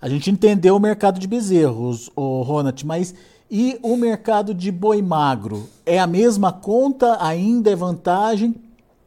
A 0.00 0.08
gente 0.08 0.30
entendeu 0.30 0.76
o 0.76 0.80
mercado 0.80 1.18
de 1.18 1.26
bezerros, 1.26 2.10
o 2.14 2.42
Ronald, 2.42 2.86
mas 2.86 3.14
e 3.50 3.78
o 3.82 3.96
mercado 3.96 4.54
de 4.54 4.70
boi 4.70 5.02
magro? 5.02 5.68
É 5.84 5.98
a 5.98 6.06
mesma 6.06 6.52
conta? 6.52 7.18
Ainda 7.20 7.70
é 7.70 7.74
vantagem? 7.74 8.54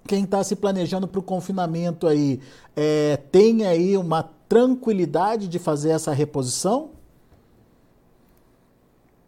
Quem 0.05 0.25
está 0.25 0.43
se 0.43 0.55
planejando 0.55 1.07
para 1.07 1.19
o 1.19 1.23
confinamento 1.23 2.07
aí 2.07 2.41
é, 2.75 3.17
tem 3.31 3.65
aí 3.65 3.95
uma 3.95 4.29
tranquilidade 4.49 5.47
de 5.47 5.57
fazer 5.59 5.91
essa 5.91 6.11
reposição? 6.11 6.89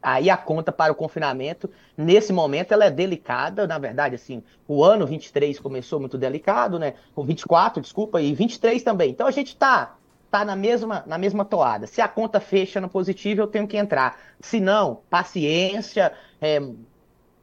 Aí 0.03 0.29
a 0.29 0.37
conta 0.37 0.71
para 0.71 0.91
o 0.91 0.95
confinamento, 0.95 1.67
nesse 1.97 2.31
momento, 2.31 2.73
ela 2.73 2.85
é 2.85 2.91
delicada, 2.91 3.65
na 3.65 3.79
verdade, 3.79 4.13
assim, 4.13 4.43
o 4.67 4.83
ano 4.83 5.07
23 5.07 5.57
começou 5.59 5.99
muito 5.99 6.15
delicado, 6.15 6.77
né? 6.77 6.93
O 7.15 7.23
24, 7.23 7.81
desculpa, 7.81 8.21
e 8.21 8.31
23 8.35 8.83
também. 8.83 9.09
Então 9.09 9.25
a 9.25 9.31
gente 9.31 9.47
está 9.47 9.95
tá 10.31 10.43
na 10.43 10.55
mesma, 10.55 11.03
na 11.05 11.17
mesma 11.17 11.45
toada. 11.45 11.87
Se 11.87 12.01
a 12.01 12.07
conta 12.07 12.39
fecha 12.39 12.81
no 12.81 12.89
positivo, 12.89 13.41
eu 13.41 13.47
tenho 13.47 13.67
que 13.67 13.77
entrar. 13.77 14.19
Se 14.39 14.59
não, 14.59 15.01
paciência, 15.09 16.11
é, 16.41 16.61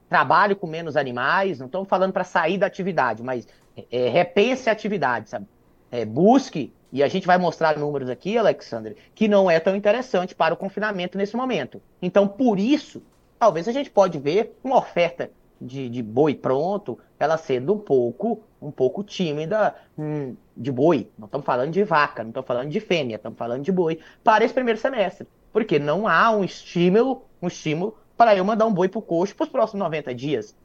trabalho 0.09 0.55
com 0.57 0.67
menos 0.67 0.97
animais. 0.97 1.59
Não 1.59 1.67
estou 1.67 1.85
falando 1.85 2.13
para 2.13 2.25
sair 2.25 2.59
da 2.59 2.67
atividade, 2.67 3.23
mas 3.23 3.47
é, 3.91 4.09
repense 4.09 4.69
a 4.69 4.73
atividade, 4.73 5.31
sabe? 5.31 5.47
É, 5.91 6.05
busque, 6.05 6.73
e 6.93 7.03
a 7.03 7.09
gente 7.09 7.27
vai 7.27 7.39
mostrar 7.39 7.79
números 7.79 8.11
aqui, 8.11 8.37
Alexandre, 8.37 8.97
que 9.15 9.27
não 9.27 9.51
é 9.51 9.59
tão 9.59 9.75
interessante 9.75 10.35
para 10.35 10.53
o 10.53 10.57
confinamento 10.57 11.17
nesse 11.17 11.37
momento. 11.37 11.81
Então, 12.01 12.29
por 12.29 12.59
isso, 12.59 13.03
talvez 13.39 13.67
a 13.67 13.73
gente 13.73 13.91
pode 13.91 14.19
ver 14.19 14.59
uma 14.63 14.77
oferta 14.77 15.31
de, 15.63 15.89
de 15.89 16.03
boi 16.03 16.35
pronto, 16.35 16.99
ela 17.19 17.37
sendo 17.37 17.75
um 17.75 17.79
pouco, 17.79 18.43
um 18.61 18.71
pouco 18.71 19.05
tímida 19.05 19.75
hum, 19.97 20.35
de 20.57 20.73
boi. 20.73 21.09
Não 21.19 21.27
estamos 21.27 21.47
falando 21.47 21.71
de 21.71 21.85
vaca, 21.85 22.23
não 22.23 22.31
estamos 22.31 22.47
falando 22.47 22.69
de 22.69 22.81
fêmea, 22.81 23.17
estamos 23.17 23.39
falando 23.39 23.63
de 23.63 23.73
boi 23.73 24.01
para 24.25 24.45
esse 24.45 24.53
primeiro 24.53 24.79
semestre. 24.79 25.27
Porque 25.53 25.79
não 25.79 26.09
há 26.09 26.31
um 26.31 26.43
estímulo, 26.43 27.25
um 27.41 27.47
estímulo 27.47 27.97
para 28.17 28.35
eu 28.37 28.45
mandar 28.45 28.67
um 28.67 28.73
boi 28.73 28.89
para 28.89 28.99
o 28.99 29.03
coxo 29.03 29.35
para 29.35 29.45
os 29.45 29.51
próximos 29.51 29.85
90 29.85 30.15
dias. 30.15 30.57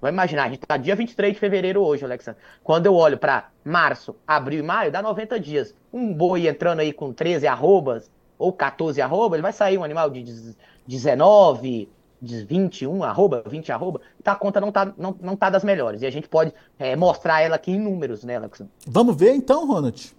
Vamos 0.00 0.14
imaginar, 0.14 0.44
a 0.44 0.48
gente 0.50 0.62
está 0.62 0.76
dia 0.76 0.94
23 0.94 1.32
de 1.32 1.40
fevereiro 1.40 1.82
hoje, 1.82 2.04
Alexandre. 2.04 2.40
Quando 2.62 2.86
eu 2.86 2.94
olho 2.94 3.16
para 3.16 3.48
março, 3.64 4.14
abril 4.26 4.60
e 4.60 4.62
maio, 4.62 4.92
dá 4.92 5.00
90 5.00 5.40
dias. 5.40 5.74
Um 5.90 6.12
boi 6.12 6.46
entrando 6.46 6.80
aí 6.80 6.92
com 6.92 7.12
13 7.12 7.46
arrobas 7.46 8.10
ou 8.38 8.52
14 8.52 9.00
arrobas, 9.00 9.36
ele 9.36 9.42
vai 9.42 9.52
sair 9.52 9.78
um 9.78 9.84
animal 9.84 10.10
de 10.10 10.54
19, 10.86 11.88
de 12.24 12.44
21 12.44 13.04
arroba, 13.04 13.44
20 13.46 13.70
arroba, 13.70 14.00
tá, 14.22 14.32
a 14.32 14.36
conta 14.36 14.60
não 14.60 14.72
tá, 14.72 14.92
não, 14.96 15.16
não 15.20 15.36
tá 15.36 15.50
das 15.50 15.62
melhores. 15.62 16.02
E 16.02 16.06
a 16.06 16.10
gente 16.10 16.28
pode 16.28 16.52
é, 16.78 16.96
mostrar 16.96 17.40
ela 17.42 17.56
aqui 17.56 17.70
em 17.70 17.78
números, 17.78 18.24
né, 18.24 18.36
Alex? 18.36 18.62
Vamos 18.86 19.16
ver 19.16 19.34
então, 19.34 19.66
Ronald? 19.66 20.14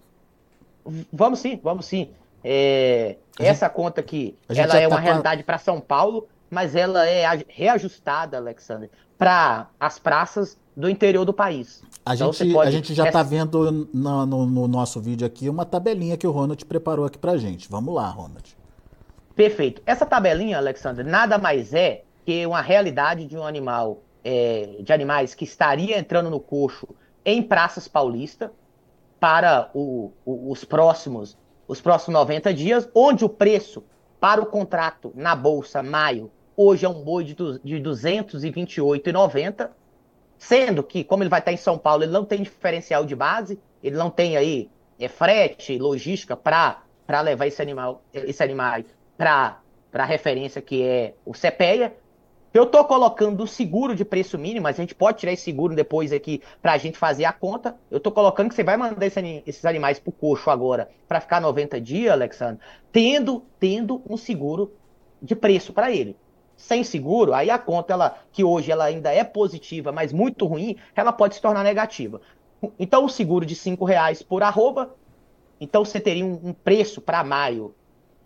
Vamos 1.11 1.39
sim, 1.39 1.59
vamos 1.63 1.85
sim. 1.85 2.09
É, 2.43 3.17
essa 3.39 3.65
gente, 3.65 3.75
conta 3.75 4.01
aqui, 4.01 4.37
ela 4.47 4.77
é 4.79 4.87
uma 4.87 4.97
tá 4.97 5.01
realidade 5.01 5.43
para 5.43 5.57
São 5.57 5.81
Paulo, 5.81 6.27
mas 6.49 6.75
ela 6.75 7.07
é 7.07 7.25
reajustada, 7.47 8.37
Alexandre, 8.37 8.91
para 9.17 9.67
as 9.79 9.97
praças 9.97 10.57
do 10.75 10.89
interior 10.89 11.25
do 11.25 11.33
país. 11.33 11.81
A, 12.05 12.13
então, 12.13 12.31
gente, 12.31 12.53
pode... 12.53 12.67
a 12.67 12.71
gente 12.71 12.93
já 12.93 13.07
está 13.07 13.23
vendo 13.23 13.87
no, 13.91 14.25
no, 14.25 14.45
no, 14.45 14.67
nosso 14.67 15.01
vídeo 15.01 15.25
aqui 15.25 15.49
uma 15.49 15.65
tabelinha 15.65 16.17
que 16.17 16.27
o 16.27 16.31
Ronald 16.31 16.63
preparou 16.65 17.05
aqui 17.05 17.17
para 17.17 17.35
gente. 17.37 17.67
Vamos 17.69 17.93
lá, 17.95 18.07
Ronald. 18.09 18.55
Perfeito. 19.35 19.81
Essa 19.85 20.05
tabelinha, 20.05 20.57
Alexandre, 20.57 21.03
nada 21.03 21.37
mais 21.37 21.73
é 21.73 22.03
que 22.25 22.45
uma 22.45 22.61
realidade 22.61 23.25
de 23.25 23.37
um 23.37 23.43
animal, 23.43 24.01
é, 24.23 24.77
de 24.79 24.93
animais 24.93 25.35
que 25.35 25.43
estaria 25.43 25.99
entrando 25.99 26.29
no 26.29 26.39
coxo 26.39 26.87
em 27.25 27.43
praças 27.43 27.87
paulistas 27.87 28.49
para 29.19 29.69
o, 29.73 30.11
o, 30.25 30.51
os 30.51 30.63
próximos 30.63 31.37
os 31.67 31.81
próximos 31.81 32.13
90 32.13 32.53
dias, 32.53 32.87
onde 32.93 33.25
o 33.25 33.29
preço 33.29 33.83
para 34.19 34.39
o 34.39 34.45
contrato 34.45 35.11
na 35.15 35.35
bolsa 35.35 35.81
maio 35.81 36.31
hoje 36.55 36.85
é 36.85 36.89
um 36.89 37.03
boi 37.03 37.23
de, 37.23 37.33
de 37.33 37.81
228,90, 37.81 39.71
sendo 40.37 40.83
que 40.83 41.03
como 41.03 41.23
ele 41.23 41.29
vai 41.29 41.39
estar 41.39 41.51
em 41.51 41.57
São 41.57 41.75
Paulo, 41.75 42.03
ele 42.03 42.11
não 42.11 42.23
tem 42.23 42.43
diferencial 42.43 43.03
de 43.03 43.15
base, 43.15 43.59
ele 43.83 43.95
não 43.95 44.11
tem 44.11 44.37
aí 44.37 44.69
é, 44.99 45.07
frete, 45.07 45.77
logística 45.77 46.35
para 46.37 46.81
para 47.05 47.21
levar 47.21 47.45
esse 47.45 47.61
animal, 47.61 48.01
esse 48.11 48.41
animal 48.41 48.81
para 49.17 49.59
a 49.93 50.05
referência 50.05 50.61
que 50.61 50.83
é 50.83 51.13
o 51.25 51.31
CPEA. 51.31 51.95
Eu 52.53 52.63
estou 52.63 52.85
colocando 52.85 53.43
o 53.43 53.47
seguro 53.47 53.93
de 53.93 54.05
preço 54.05 54.37
mínimo, 54.37 54.63
mas 54.63 54.79
a 54.79 54.81
gente 54.81 54.95
pode 54.95 55.17
tirar 55.17 55.33
esse 55.33 55.43
seguro 55.43 55.75
depois 55.75 56.13
aqui 56.13 56.41
para 56.61 56.71
a 56.71 56.77
gente 56.77 56.97
fazer 56.97 57.25
a 57.25 57.33
conta. 57.33 57.75
Eu 57.91 57.97
estou 57.97 58.13
colocando 58.13 58.47
que 58.47 58.55
você 58.55 58.63
vai 58.63 58.77
mandar 58.77 59.05
esse, 59.05 59.43
esses 59.45 59.65
animais 59.65 59.99
para 59.99 60.09
o 60.09 60.13
coxo 60.13 60.49
agora 60.49 60.89
para 61.05 61.19
ficar 61.19 61.41
90 61.41 61.81
dias, 61.81 62.13
Alexandre, 62.13 62.61
tendo, 62.93 63.43
tendo 63.59 64.01
um 64.09 64.15
seguro 64.15 64.71
de 65.21 65.35
preço 65.35 65.73
para 65.73 65.91
ele. 65.91 66.15
Sem 66.55 66.85
seguro, 66.85 67.33
aí 67.33 67.49
a 67.49 67.57
conta, 67.57 67.91
ela, 67.91 68.17
que 68.31 68.41
hoje 68.41 68.71
ela 68.71 68.85
ainda 68.85 69.13
é 69.13 69.25
positiva, 69.25 69.91
mas 69.91 70.13
muito 70.13 70.45
ruim, 70.45 70.77
ela 70.95 71.11
pode 71.11 71.35
se 71.35 71.41
tornar 71.41 71.63
negativa. 71.63 72.21
Então, 72.79 73.03
o 73.03 73.09
seguro 73.09 73.45
de 73.45 73.53
R$ 73.53 73.77
reais 73.85 74.23
por 74.23 74.41
arroba, 74.41 74.95
então 75.59 75.83
você 75.83 75.99
teria 75.99 76.25
um, 76.25 76.39
um 76.41 76.53
preço 76.53 77.01
para 77.01 77.23
maio 77.23 77.75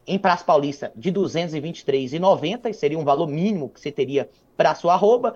em 0.06 0.18
Praça 0.18 0.44
Paulista 0.44 0.91
de 0.96 1.12
223,90, 1.12 2.74
seria 2.74 2.98
um 2.98 3.03
valor 3.03 3.27
mínimo 3.27 3.70
que 3.70 3.79
você 3.79 3.91
teria 3.91 4.29
para 4.58 4.75
sua 4.75 4.94
arroba. 4.94 5.36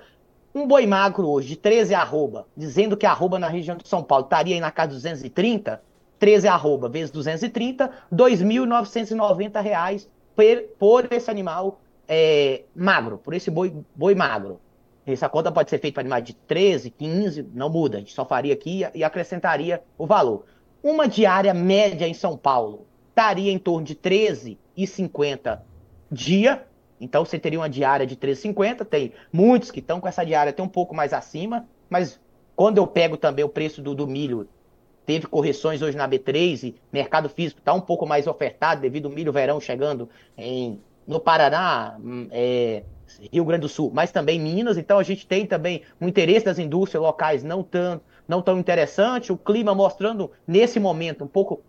Um 0.54 0.68
boi 0.68 0.86
magro 0.86 1.28
hoje 1.28 1.50
de 1.50 1.56
13 1.56 1.96
arroba, 1.96 2.48
dizendo 2.56 2.96
que 2.96 3.06
a 3.06 3.12
arroba 3.12 3.40
na 3.40 3.48
região 3.48 3.76
de 3.76 3.88
São 3.88 4.04
Paulo 4.04 4.26
estaria 4.26 4.56
aí 4.56 4.62
na 4.62 4.72
casa 4.72 4.90
de 4.90 4.96
230, 4.96 5.82
13 6.20 6.48
arroba 6.48 6.88
vezes 6.90 7.10
230, 7.12 7.86
R$ 7.86 7.92
2.990 8.14 10.08
por, 10.36 10.62
por 10.78 11.14
esse 11.14 11.30
animal 11.30 11.82
é, 12.08 12.64
magro, 12.76 13.18
por 13.18 13.34
esse 13.34 13.50
boi, 13.50 13.74
boi 13.96 14.16
magro. 14.16 14.60
Essa 15.06 15.28
conta 15.28 15.52
pode 15.52 15.70
ser 15.70 15.80
feita 15.80 15.96
para 15.96 16.02
animais 16.02 16.24
de 16.24 16.34
13, 16.34 16.90
15, 16.90 17.50
não 17.54 17.70
muda, 17.70 17.98
a 17.98 18.00
gente 18.00 18.14
só 18.14 18.24
faria 18.24 18.54
aqui 18.54 18.86
e 18.94 19.04
acrescentaria 19.04 19.84
o 19.98 20.06
valor. 20.06 20.46
Uma 20.82 21.08
diária 21.08 21.54
média 21.54 22.08
em 22.08 22.14
São 22.14 22.38
Paulo 22.38 22.86
estaria 23.14 23.52
em 23.52 23.60
torno 23.60 23.86
de 23.86 23.96
13 23.96 24.58
13,50 24.78 25.60
dia. 26.12 26.66
Então 27.00 27.26
você 27.26 27.38
teria 27.38 27.60
uma 27.60 27.70
diária 27.70 28.06
de 28.06 28.16
13,50. 28.16 28.86
Tem 28.86 29.14
muitos 29.32 29.72
que 29.72 29.80
estão 29.80 30.00
com 30.00 30.08
essa 30.08 30.24
diária 30.24 30.52
até 30.52 30.62
um 30.62 30.68
pouco 30.68 30.96
mais 30.96 31.14
acima, 31.14 31.68
mas 31.90 32.20
quando 32.56 32.78
eu 32.78 32.88
pego 32.88 33.18
também 33.18 33.44
o 33.44 33.50
preço 33.50 33.82
do, 33.82 33.96
do 33.96 34.08
milho, 34.08 34.48
teve 35.06 35.28
correções 35.28 35.82
hoje 35.82 35.98
na 35.98 36.08
B3 36.08 36.64
e 36.64 36.76
mercado 36.92 37.28
físico 37.28 37.60
está 37.60 37.74
um 37.74 37.82
pouco 37.82 38.06
mais 38.06 38.26
ofertado 38.26 38.82
devido 38.82 39.08
ao 39.08 39.12
milho 39.12 39.34
verão 39.34 39.60
chegando 39.60 40.10
em, 40.38 40.80
no 41.06 41.20
Paraná, 41.20 41.98
hum, 42.00 42.28
é, 42.32 42.84
Rio 43.32 43.44
Grande 43.44 43.62
do 43.62 43.70
Sul, 43.70 43.92
mas 43.94 44.12
também 44.12 44.40
Minas. 44.40 44.78
Então 44.78 44.98
a 44.98 45.04
gente 45.04 45.28
tem 45.28 45.46
também 45.46 45.82
um 46.00 46.08
interesse 46.08 46.46
das 46.46 46.58
indústrias 46.58 47.04
locais 47.04 47.44
não 47.44 47.64
tão, 47.64 48.00
não 48.28 48.42
tão 48.42 48.58
interessante. 48.58 49.32
O 49.32 49.38
clima 49.38 49.76
mostrando 49.76 50.32
nesse 50.48 50.80
momento 50.80 51.24
um 51.24 51.28
pouco, 51.28 51.62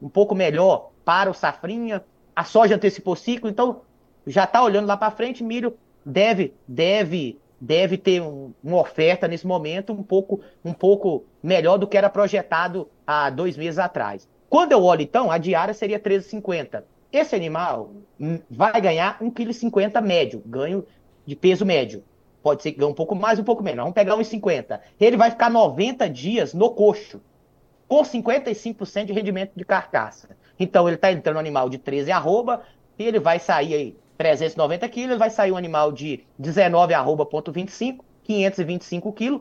um 0.00 0.08
pouco 0.08 0.34
melhor 0.34 0.90
para 1.04 1.30
o 1.30 1.34
safrinha 1.34 2.04
a 2.34 2.44
soja 2.44 2.74
antecipou 2.74 3.14
ciclo, 3.16 3.50
então 3.50 3.82
já 4.26 4.44
está 4.44 4.62
olhando 4.62 4.86
lá 4.86 4.96
para 4.96 5.10
frente, 5.10 5.42
milho 5.42 5.76
deve 6.04 6.54
deve 6.66 7.38
deve 7.60 7.98
ter 7.98 8.22
um, 8.22 8.54
uma 8.64 8.78
oferta 8.78 9.28
nesse 9.28 9.46
momento 9.46 9.92
um 9.92 10.02
pouco 10.02 10.40
um 10.64 10.72
pouco 10.72 11.24
melhor 11.42 11.76
do 11.76 11.86
que 11.86 11.98
era 11.98 12.08
projetado 12.08 12.88
há 13.06 13.28
dois 13.28 13.56
meses 13.56 13.78
atrás. 13.78 14.26
Quando 14.48 14.72
eu 14.72 14.82
olho 14.82 15.02
então, 15.02 15.30
a 15.30 15.38
diária 15.38 15.74
seria 15.74 16.00
13,50. 16.00 16.82
Esse 17.12 17.36
animal 17.36 17.92
vai 18.48 18.80
ganhar 18.80 19.18
1,50 19.20 19.70
kg 19.70 20.00
médio, 20.00 20.42
ganho 20.46 20.84
de 21.26 21.36
peso 21.36 21.66
médio. 21.66 22.02
Pode 22.42 22.62
ser 22.62 22.72
que 22.72 22.78
ganhe 22.78 22.90
um 22.90 22.94
pouco 22.94 23.14
mais, 23.14 23.38
um 23.38 23.44
pouco 23.44 23.62
menos. 23.62 23.80
Vamos 23.80 23.94
pegar 23.94 24.16
1,50. 24.16 24.80
Ele 24.98 25.16
vai 25.16 25.30
ficar 25.30 25.50
90 25.50 26.08
dias 26.08 26.54
no 26.54 26.70
coxo, 26.70 27.20
com 27.90 28.02
55% 28.02 29.06
de 29.06 29.12
rendimento 29.12 29.50
de 29.56 29.64
carcaça. 29.64 30.28
Então 30.60 30.86
ele 30.86 30.94
está 30.94 31.10
entrando 31.10 31.34
um 31.34 31.40
animal 31.40 31.68
de 31.68 31.76
13 31.76 32.12
arroba 32.12 32.62
e 32.96 33.02
ele 33.02 33.18
vai 33.18 33.40
sair 33.40 33.74
aí 33.74 33.96
390 34.16 34.88
quilos, 34.88 35.18
vai 35.18 35.28
sair 35.28 35.50
um 35.50 35.56
animal 35.56 35.90
de 35.90 36.24
19 36.38 36.94
arroba 36.94 37.26
ponto 37.26 37.50
25, 37.50 38.04
525 38.22 39.12
quilos. 39.12 39.40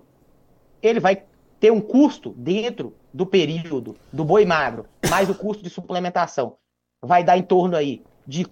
Ele 0.81 0.99
vai 0.99 1.21
ter 1.59 1.71
um 1.71 1.79
custo 1.79 2.33
dentro 2.35 2.95
do 3.13 3.23
período 3.23 3.95
do 4.11 4.25
boi 4.25 4.45
magro, 4.45 4.87
mais 5.07 5.29
o 5.29 5.35
custo 5.35 5.61
de 5.61 5.69
suplementação. 5.69 6.55
Vai 7.03 7.23
dar 7.23 7.37
em 7.37 7.43
torno 7.43 7.75
aí 7.75 8.01
de 8.25 8.47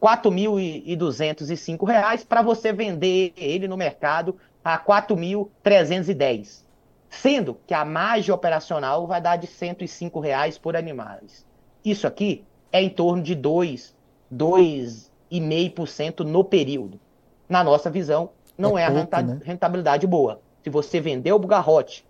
4.205 0.00 1.86
reais 1.86 2.24
para 2.24 2.40
você 2.40 2.72
vender 2.72 3.34
ele 3.36 3.68
no 3.68 3.76
mercado 3.76 4.34
a 4.64 4.78
4.310, 4.78 6.64
sendo 7.12 7.60
que 7.66 7.74
a 7.74 7.84
margem 7.84 8.34
operacional 8.34 9.06
vai 9.06 9.20
dar 9.20 9.36
de 9.36 9.46
105 9.46 10.18
reais 10.18 10.56
por 10.56 10.74
animais. 10.74 11.46
Isso 11.84 12.06
aqui 12.06 12.42
é 12.72 12.82
em 12.82 12.88
torno 12.88 13.22
de 13.22 13.34
2, 13.34 13.94
2,5% 14.34 16.20
no 16.20 16.42
período. 16.42 16.98
Na 17.46 17.62
nossa 17.62 17.90
visão, 17.90 18.30
não 18.56 18.78
é, 18.78 18.84
é 18.84 18.90
pouco, 18.90 19.14
a 19.14 19.22
né? 19.22 19.38
rentabilidade 19.44 20.06
boa. 20.06 20.40
Se 20.64 20.70
você 20.70 21.00
vender 21.00 21.32
o 21.32 21.38
bugarrote, 21.38 22.06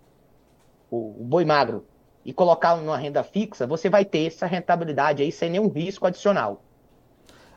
o, 0.89 1.21
o 1.21 1.23
boi 1.25 1.43
magro, 1.43 1.85
e 2.23 2.31
colocar 2.31 2.77
numa 2.77 2.95
renda 2.95 3.23
fixa, 3.23 3.67
você 3.67 3.89
vai 3.89 4.05
ter 4.05 4.27
essa 4.27 4.45
rentabilidade 4.45 5.21
aí 5.21 5.33
sem 5.33 5.49
nenhum 5.49 5.67
risco 5.67 6.07
adicional. 6.07 6.61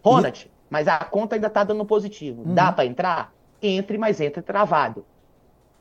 Ronald, 0.03 0.47
e... 0.47 0.51
mas 0.69 0.89
a 0.89 0.99
conta 0.99 1.37
ainda 1.37 1.47
está 1.47 1.63
dando 1.63 1.85
positivo. 1.85 2.43
Uhum. 2.43 2.55
Dá 2.55 2.73
para 2.73 2.87
entrar? 2.87 3.33
Entre, 3.63 3.97
mas 3.97 4.21
entre 4.21 4.43
travado. 4.43 5.07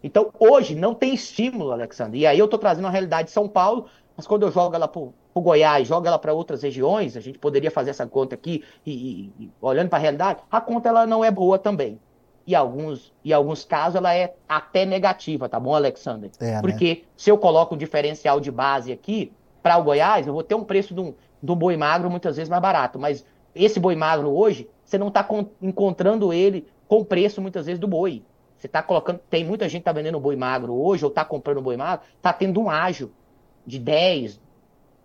Então, 0.06 0.30
hoje 0.40 0.76
não 0.76 0.94
tem 0.94 1.16
estímulo, 1.16 1.72
Alexandre. 1.72 2.20
E 2.20 2.28
aí 2.28 2.38
eu 2.38 2.46
estou 2.46 2.60
trazendo 2.60 2.88
a 2.88 2.92
realidade 2.92 3.30
de 3.30 3.34
São 3.34 3.48
Paulo, 3.48 3.88
mas 4.16 4.28
quando 4.28 4.44
eu 4.44 4.52
jogo 4.52 4.76
ela 4.76 4.88
para 4.88 5.02
o 5.02 5.42
Goiás, 5.42 5.88
jogo 5.88 6.06
ela 6.06 6.20
para 6.20 6.32
outras 6.32 6.62
regiões, 6.62 7.18
a 7.18 7.20
gente 7.20 7.40
poderia 7.40 7.72
fazer 7.72 7.90
essa 7.90 8.06
conta 8.06 8.36
aqui 8.36 8.64
e, 8.86 8.92
e, 8.92 9.34
e 9.46 9.52
olhando 9.60 9.90
para 9.90 9.98
a 9.98 10.02
realidade, 10.02 10.42
a 10.52 10.62
conta 10.62 10.90
ela 10.90 11.08
não 11.08 11.26
é 11.26 11.32
boa 11.32 11.58
também. 11.58 12.00
E 12.46 12.54
alguns, 12.54 13.12
e 13.24 13.34
alguns 13.34 13.66
casos 13.66 13.96
ela 13.96 14.14
é 14.14 14.36
até 14.48 14.86
negativa, 14.86 15.50
tá 15.50 15.60
bom, 15.60 15.74
Alexander? 15.74 16.30
É, 16.40 16.52
né? 16.52 16.62
Porque 16.62 17.02
né? 17.02 17.10
se 17.18 17.32
eu 17.32 17.38
coloco 17.40 17.74
um 17.74 17.78
diferencial 17.78 18.40
de 18.40 18.52
base 18.52 18.92
aqui 18.92 19.34
para 19.64 19.76
o 19.76 19.84
Goiás, 19.84 20.28
eu 20.28 20.34
vou 20.34 20.44
ter 20.44 20.54
um 20.54 20.64
preço 20.64 20.94
de 20.94 21.02
um 21.02 21.56
boi 21.56 21.76
magro 21.76 22.12
muitas 22.12 22.36
vezes 22.36 22.48
mais 22.48 22.62
barato. 22.62 23.00
Mas 23.00 23.26
esse 23.56 23.80
boi 23.80 23.96
magro 23.96 24.30
hoje, 24.30 24.70
você 24.84 25.00
não 25.00 25.08
está 25.08 25.28
encontrando 25.60 26.32
ele 26.32 26.68
com 26.88 27.04
preço 27.04 27.42
muitas 27.42 27.66
vezes 27.66 27.80
do 27.80 27.88
boi. 27.88 28.24
Você 28.58 28.68
está 28.68 28.82
colocando. 28.82 29.20
Tem 29.30 29.44
muita 29.44 29.66
gente 29.66 29.82
que 29.82 29.90
está 29.90 29.92
vendendo 29.92 30.20
boi 30.20 30.36
magro 30.36 30.74
hoje, 30.74 31.04
ou 31.04 31.10
está 31.10 31.24
comprando 31.26 31.62
boi 31.62 31.78
magro, 31.78 32.06
está 32.16 32.32
tendo 32.32 32.62
um 32.62 32.70
ágio 32.70 33.12
de 33.66 33.80
10, 33.80 34.40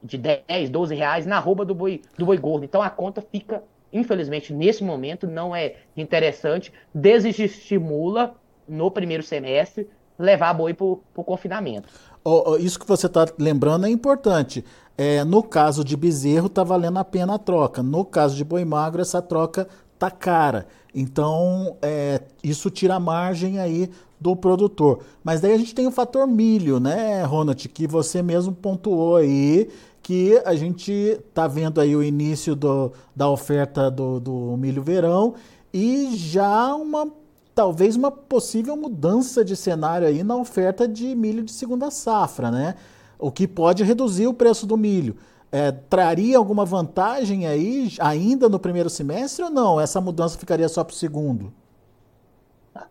de 0.03 0.19
10, 0.19 0.71
12 0.71 0.95
reais 0.95 1.27
na 1.27 1.39
roupa 1.39 1.65
do 1.65 1.75
boi, 1.75 2.03
do 2.17 2.27
boi 2.27 2.39
gordo. 2.39 2.65
Então 2.65 2.83
a 2.83 2.91
conta 2.91 3.21
fica, 3.21 3.63
infelizmente, 3.93 4.53
nesse 4.53 4.85
momento, 4.85 5.27
não 5.27 5.55
é 5.55 5.77
interessante, 5.97 6.73
desestimula 6.95 8.35
no 8.69 8.91
primeiro 8.91 9.23
semestre 9.23 9.89
levar 10.19 10.53
boi 10.53 10.75
para 10.75 10.85
o 10.85 11.25
confinamento. 11.25 11.89
Oh, 12.23 12.57
isso 12.59 12.79
que 12.79 12.87
você 12.87 13.07
está 13.07 13.27
lembrando 13.39 13.87
é 13.87 13.91
importante. 13.91 14.65
É, 14.97 15.25
no 15.25 15.43
caso 15.43 15.83
de 15.83 15.97
bezerro, 15.97 16.47
está 16.47 16.63
valendo 16.63 16.99
a 16.99 17.05
pena 17.05 17.35
a 17.35 17.39
troca. 17.39 17.83
No 17.83 18.05
caso 18.05 18.37
de 18.37 18.45
boi 18.45 18.65
magro, 18.65 19.01
essa 19.01 19.23
troca 19.23 19.67
tá 19.99 20.11
cara. 20.11 20.67
Então, 20.95 21.77
é, 21.81 22.21
isso 22.43 22.71
tira 22.71 22.99
margem 22.99 23.59
aí 23.59 23.91
do 24.21 24.37
produtor. 24.37 25.01
Mas 25.25 25.41
daí 25.41 25.53
a 25.53 25.59
gente 25.59 25.75
tem 25.75 25.87
o 25.87 25.91
fator 25.91 26.27
milho, 26.27 26.79
né, 26.79 27.23
Ronald, 27.25 27.69
que 27.69 27.87
você 27.87 28.23
mesmo 28.23 28.53
pontuou 28.53 29.17
aí, 29.17 29.69
que 30.03 30.41
a 30.45 30.55
gente 30.55 31.21
tá 31.33 31.47
vendo 31.47 31.81
aí 31.81 31.95
o 31.95 32.03
início 32.03 32.55
do, 32.55 32.93
da 33.15 33.29
oferta 33.29 33.91
do, 33.91 34.19
do 34.19 34.57
milho 34.57 34.83
verão 34.83 35.35
e 35.73 36.17
já 36.17 36.75
uma 36.75 37.09
talvez 37.55 37.97
uma 37.97 38.11
possível 38.11 38.77
mudança 38.77 39.45
de 39.45 39.55
cenário 39.55 40.07
aí 40.07 40.23
na 40.23 40.37
oferta 40.37 40.89
de 40.89 41.15
milho 41.15 41.43
de 41.43 41.53
segunda 41.53 41.91
safra, 41.91 42.51
né? 42.51 42.75
O 43.19 43.31
que 43.31 43.47
pode 43.47 43.85
reduzir 43.85 44.27
o 44.27 44.33
preço 44.33 44.67
do 44.67 44.77
milho 44.77 45.17
é, 45.53 45.73
traria 45.73 46.39
alguma 46.39 46.65
vantagem 46.65 47.47
aí 47.47 47.93
ainda 47.99 48.49
no 48.49 48.59
primeiro 48.59 48.89
semestre 48.89 49.45
ou 49.45 49.51
não? 49.51 49.81
Essa 49.81 50.01
mudança 50.01 50.39
ficaria 50.39 50.69
só 50.69 50.85
para 50.85 50.93
o 50.93 50.97
segundo? 50.97 51.53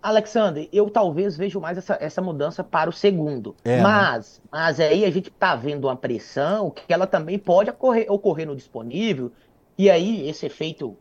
Alexandre, 0.04 0.70
eu 0.74 0.90
talvez 0.90 1.38
vejo 1.38 1.60
mais 1.60 1.78
essa, 1.78 1.98
essa 2.02 2.22
mudança 2.22 2.64
para 2.64 2.90
o 2.90 2.94
segundo. 2.94 3.56
É, 3.64 3.78
né? 3.78 3.82
mas, 3.82 4.42
né? 4.44 4.50
mas 4.52 4.80
aí 4.80 5.06
a 5.06 5.10
gente 5.10 5.30
está 5.30 5.56
vendo 5.56 5.86
uma 5.86 5.96
pressão 5.96 6.70
que 6.70 6.94
ela 6.94 7.08
também 7.08 7.40
pode 7.40 7.70
ocorrer, 7.70 8.12
ocorrer 8.12 8.46
no 8.46 8.56
disponível. 8.56 9.32
E 9.78 9.90
aí, 9.90 10.28
esse 10.28 10.46
efeito, 10.46 10.98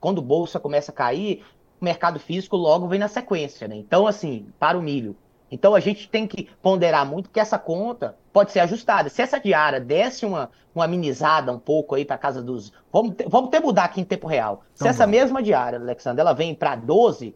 quando 0.00 0.18
o 0.18 0.22
bolsa 0.22 0.60
começa 0.60 0.92
a 0.92 0.94
cair, 0.94 1.42
o 1.80 1.84
mercado 1.84 2.20
físico 2.20 2.56
logo 2.56 2.86
vem 2.86 3.00
na 3.00 3.08
sequência. 3.08 3.66
Né? 3.66 3.76
Então, 3.76 4.06
assim, 4.06 4.46
para 4.58 4.78
o 4.78 4.82
milho, 4.82 5.16
então 5.50 5.74
a 5.74 5.80
gente 5.80 6.08
tem 6.08 6.26
que 6.26 6.48
ponderar 6.62 7.04
muito 7.04 7.30
que 7.30 7.40
essa 7.40 7.58
conta 7.58 8.16
pode 8.32 8.52
ser 8.52 8.60
ajustada. 8.60 9.08
Se 9.08 9.20
essa 9.20 9.40
diária 9.40 9.80
desse 9.80 10.24
uma, 10.24 10.50
uma 10.74 10.84
amenizada 10.84 11.52
um 11.52 11.58
pouco 11.58 11.94
aí 11.94 12.04
para 12.04 12.16
casa 12.16 12.40
dos. 12.40 12.72
Vamos, 12.92 13.16
ter, 13.16 13.28
vamos 13.28 13.50
ter 13.50 13.60
mudar 13.60 13.84
aqui 13.84 14.00
em 14.00 14.04
tempo 14.04 14.26
real. 14.26 14.62
Então, 14.74 14.86
Se 14.86 14.88
essa 14.88 15.04
vamos. 15.04 15.18
mesma 15.18 15.42
diária, 15.42 15.78
Alexandre, 15.78 16.20
ela 16.20 16.32
vem 16.32 16.54
para 16.54 16.76
12, 16.76 17.34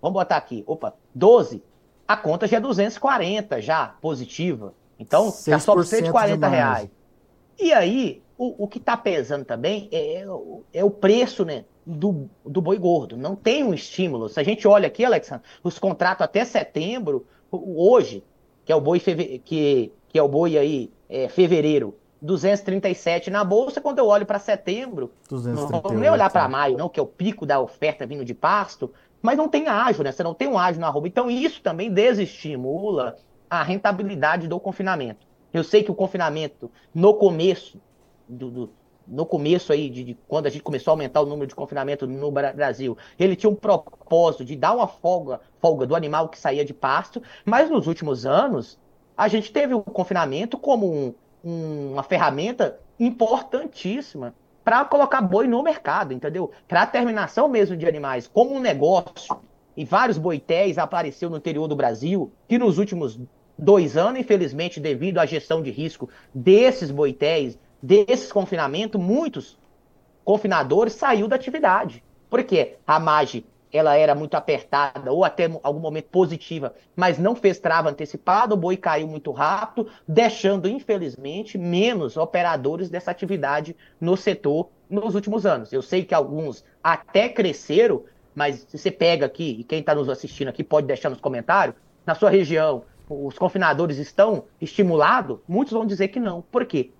vamos 0.00 0.14
botar 0.14 0.36
aqui, 0.36 0.62
opa, 0.66 0.94
12, 1.14 1.62
a 2.06 2.16
conta 2.16 2.46
já 2.46 2.58
é 2.58 2.60
240 2.60 3.60
já, 3.62 3.94
positiva. 4.00 4.74
Então, 4.98 5.32
já 5.46 5.58
sobra 5.58 5.82
140 5.84 6.46
reais. 6.46 6.88
E 7.58 7.72
aí, 7.72 8.22
o, 8.36 8.64
o 8.64 8.68
que 8.68 8.78
está 8.78 8.96
pesando 8.96 9.44
também 9.44 9.88
é, 9.90 10.24
é 10.72 10.84
o 10.84 10.90
preço, 10.90 11.44
né? 11.44 11.64
Do, 11.86 12.30
do 12.44 12.62
boi 12.62 12.78
gordo. 12.78 13.14
Não 13.14 13.36
tem 13.36 13.62
um 13.62 13.74
estímulo. 13.74 14.28
Se 14.30 14.40
a 14.40 14.42
gente 14.42 14.66
olha 14.66 14.86
aqui, 14.86 15.04
Alexandre, 15.04 15.46
os 15.62 15.78
contratos 15.78 16.24
até 16.24 16.42
setembro, 16.42 17.26
hoje, 17.64 18.24
que 18.64 18.72
é 18.72 18.76
o 18.76 18.80
boi 18.80 19.00
que, 19.00 19.92
que 20.08 20.18
é 20.18 20.22
o 20.22 20.28
boi 20.28 20.56
aí, 20.56 20.90
é, 21.08 21.28
fevereiro, 21.28 21.94
237 22.22 23.30
na 23.30 23.44
bolsa, 23.44 23.80
quando 23.80 23.98
eu 23.98 24.06
olho 24.06 24.24
para 24.24 24.38
setembro, 24.38 25.12
238, 25.28 25.72
não 25.72 25.80
vou 25.80 26.00
nem 26.00 26.10
olhar 26.10 26.30
para 26.30 26.48
maio, 26.48 26.78
não, 26.78 26.88
que 26.88 26.98
é 26.98 27.02
o 27.02 27.06
pico 27.06 27.44
da 27.44 27.60
oferta 27.60 28.06
vindo 28.06 28.24
de 28.24 28.32
pasto, 28.32 28.90
mas 29.20 29.36
não 29.36 29.48
tem 29.48 29.68
ágio, 29.68 30.02
né? 30.02 30.10
Você 30.10 30.22
não 30.22 30.34
tem 30.34 30.48
um 30.48 30.58
ágio 30.58 30.80
na 30.80 30.86
arroba. 30.86 31.06
Então 31.06 31.30
isso 31.30 31.62
também 31.62 31.90
desestimula 31.90 33.16
a 33.48 33.62
rentabilidade 33.62 34.48
do 34.48 34.58
confinamento. 34.58 35.26
Eu 35.52 35.62
sei 35.62 35.82
que 35.82 35.90
o 35.90 35.94
confinamento, 35.94 36.70
no 36.94 37.14
começo 37.14 37.80
do, 38.28 38.50
do 38.50 38.70
no 39.06 39.26
começo 39.26 39.72
aí, 39.72 39.90
de, 39.90 40.04
de, 40.04 40.18
quando 40.26 40.46
a 40.46 40.50
gente 40.50 40.62
começou 40.62 40.90
a 40.90 40.94
aumentar 40.94 41.20
o 41.20 41.26
número 41.26 41.46
de 41.46 41.54
confinamento 41.54 42.06
no 42.06 42.30
Brasil, 42.30 42.96
ele 43.18 43.36
tinha 43.36 43.50
um 43.50 43.54
propósito 43.54 44.44
de 44.44 44.56
dar 44.56 44.74
uma 44.74 44.86
folga, 44.86 45.40
folga 45.60 45.86
do 45.86 45.94
animal 45.94 46.28
que 46.28 46.38
saía 46.38 46.64
de 46.64 46.74
pasto, 46.74 47.22
mas 47.44 47.70
nos 47.70 47.86
últimos 47.86 48.24
anos, 48.26 48.78
a 49.16 49.28
gente 49.28 49.52
teve 49.52 49.74
o 49.74 49.82
confinamento 49.82 50.58
como 50.58 50.92
um, 50.92 51.14
um, 51.44 51.92
uma 51.92 52.02
ferramenta 52.02 52.80
importantíssima 52.98 54.34
para 54.64 54.84
colocar 54.84 55.20
boi 55.20 55.46
no 55.46 55.62
mercado, 55.62 56.14
entendeu? 56.14 56.50
Para 56.66 56.82
a 56.82 56.86
terminação 56.86 57.48
mesmo 57.48 57.76
de 57.76 57.86
animais 57.86 58.26
como 58.26 58.54
um 58.54 58.60
negócio. 58.60 59.36
E 59.76 59.84
vários 59.84 60.16
boitéis 60.16 60.78
apareceu 60.78 61.28
no 61.28 61.36
interior 61.36 61.66
do 61.68 61.76
Brasil, 61.76 62.32
que 62.48 62.58
nos 62.58 62.78
últimos 62.78 63.20
dois 63.58 63.96
anos, 63.96 64.20
infelizmente, 64.20 64.80
devido 64.80 65.18
à 65.18 65.26
gestão 65.26 65.62
de 65.62 65.70
risco 65.70 66.08
desses 66.32 66.90
boitéis, 66.90 67.58
desses 67.84 68.32
confinamentos, 68.32 68.98
muitos 68.98 69.58
confinadores 70.24 70.94
saiu 70.94 71.28
da 71.28 71.36
atividade. 71.36 72.02
Porque 72.30 72.76
a 72.86 72.98
margem 72.98 73.44
ela 73.70 73.96
era 73.96 74.14
muito 74.14 74.36
apertada 74.36 75.12
ou 75.12 75.24
até 75.24 75.50
algum 75.62 75.80
momento 75.80 76.06
positiva, 76.06 76.72
mas 76.94 77.18
não 77.18 77.34
fez 77.34 77.58
trava 77.58 77.90
antecipada, 77.90 78.54
o 78.54 78.56
boi 78.56 78.76
caiu 78.76 79.08
muito 79.08 79.32
rápido, 79.32 79.90
deixando, 80.06 80.68
infelizmente, 80.68 81.58
menos 81.58 82.16
operadores 82.16 82.88
dessa 82.88 83.10
atividade 83.10 83.76
no 84.00 84.16
setor 84.16 84.70
nos 84.88 85.16
últimos 85.16 85.44
anos. 85.44 85.72
Eu 85.72 85.82
sei 85.82 86.04
que 86.04 86.14
alguns 86.14 86.64
até 86.82 87.28
cresceram, 87.28 88.04
mas 88.32 88.64
se 88.68 88.78
você 88.78 88.92
pega 88.92 89.26
aqui, 89.26 89.56
e 89.58 89.64
quem 89.64 89.80
está 89.80 89.92
nos 89.92 90.08
assistindo 90.08 90.48
aqui 90.48 90.62
pode 90.62 90.86
deixar 90.86 91.10
nos 91.10 91.20
comentários, 91.20 91.76
na 92.06 92.14
sua 92.14 92.30
região, 92.30 92.84
os 93.08 93.36
confinadores 93.36 93.98
estão 93.98 94.44
estimulados? 94.60 95.40
Muitos 95.48 95.72
vão 95.72 95.84
dizer 95.84 96.08
que 96.08 96.20
não. 96.20 96.42
Por 96.42 96.64
quê? 96.64 96.92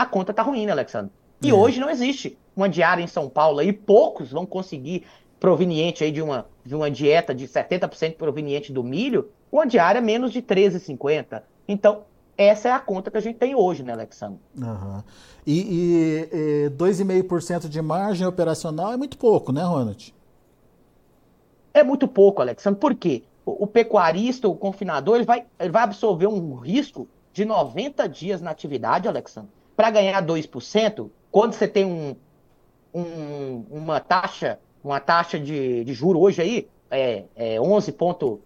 A 0.00 0.06
conta 0.06 0.32
tá 0.32 0.42
ruim, 0.42 0.64
né, 0.64 0.72
Alexandre? 0.72 1.12
E 1.42 1.50
é. 1.50 1.54
hoje 1.54 1.78
não 1.78 1.90
existe 1.90 2.38
uma 2.56 2.68
diária 2.68 3.02
em 3.02 3.06
São 3.06 3.28
Paulo 3.28 3.62
e 3.62 3.72
poucos 3.72 4.30
vão 4.30 4.46
conseguir 4.46 5.04
proveniente 5.38 6.02
aí 6.02 6.10
de 6.10 6.22
uma, 6.22 6.46
de 6.64 6.74
uma 6.74 6.90
dieta 6.90 7.34
de 7.34 7.46
70% 7.46 8.16
proveniente 8.16 8.72
do 8.72 8.82
milho, 8.82 9.30
uma 9.52 9.66
diária 9.66 10.00
menos 10.00 10.32
de 10.32 10.40
13,50. 10.40 11.42
Então, 11.68 12.04
essa 12.36 12.68
é 12.68 12.72
a 12.72 12.78
conta 12.78 13.10
que 13.10 13.16
a 13.18 13.20
gente 13.20 13.36
tem 13.36 13.54
hoje, 13.54 13.82
né, 13.82 13.92
Alexandre? 13.92 14.40
Uhum. 14.56 15.02
E, 15.46 15.60
e, 15.60 16.66
e 16.66 16.70
2,5% 16.70 17.68
de 17.68 17.82
margem 17.82 18.26
operacional 18.26 18.92
é 18.92 18.96
muito 18.96 19.18
pouco, 19.18 19.52
né, 19.52 19.62
Ronald? 19.62 20.14
É 21.74 21.82
muito 21.82 22.08
pouco, 22.08 22.40
Alexandre. 22.40 22.80
Por 22.80 22.94
quê? 22.94 23.22
O, 23.44 23.64
o 23.64 23.66
pecuarista, 23.66 24.48
o 24.48 24.54
confinador, 24.54 25.16
ele 25.16 25.24
vai, 25.24 25.44
ele 25.58 25.70
vai 25.70 25.82
absorver 25.82 26.26
um 26.26 26.54
risco 26.54 27.06
de 27.32 27.44
90 27.44 28.08
dias 28.08 28.40
na 28.40 28.50
atividade, 28.50 29.06
Alexandre 29.06 29.59
para 29.80 29.88
ganhar 29.88 30.22
2%, 30.22 31.10
quando 31.32 31.54
você 31.54 31.66
tem 31.66 31.86
um, 31.86 32.14
um, 32.92 33.64
uma 33.70 33.98
taxa, 33.98 34.58
uma 34.84 35.00
taxa 35.00 35.40
de, 35.40 35.84
de 35.84 35.94
juro 35.94 36.20
hoje 36.20 36.42
aí, 36.42 36.68
é, 36.90 37.24
é 37.34 37.56
11,25, 37.56 38.42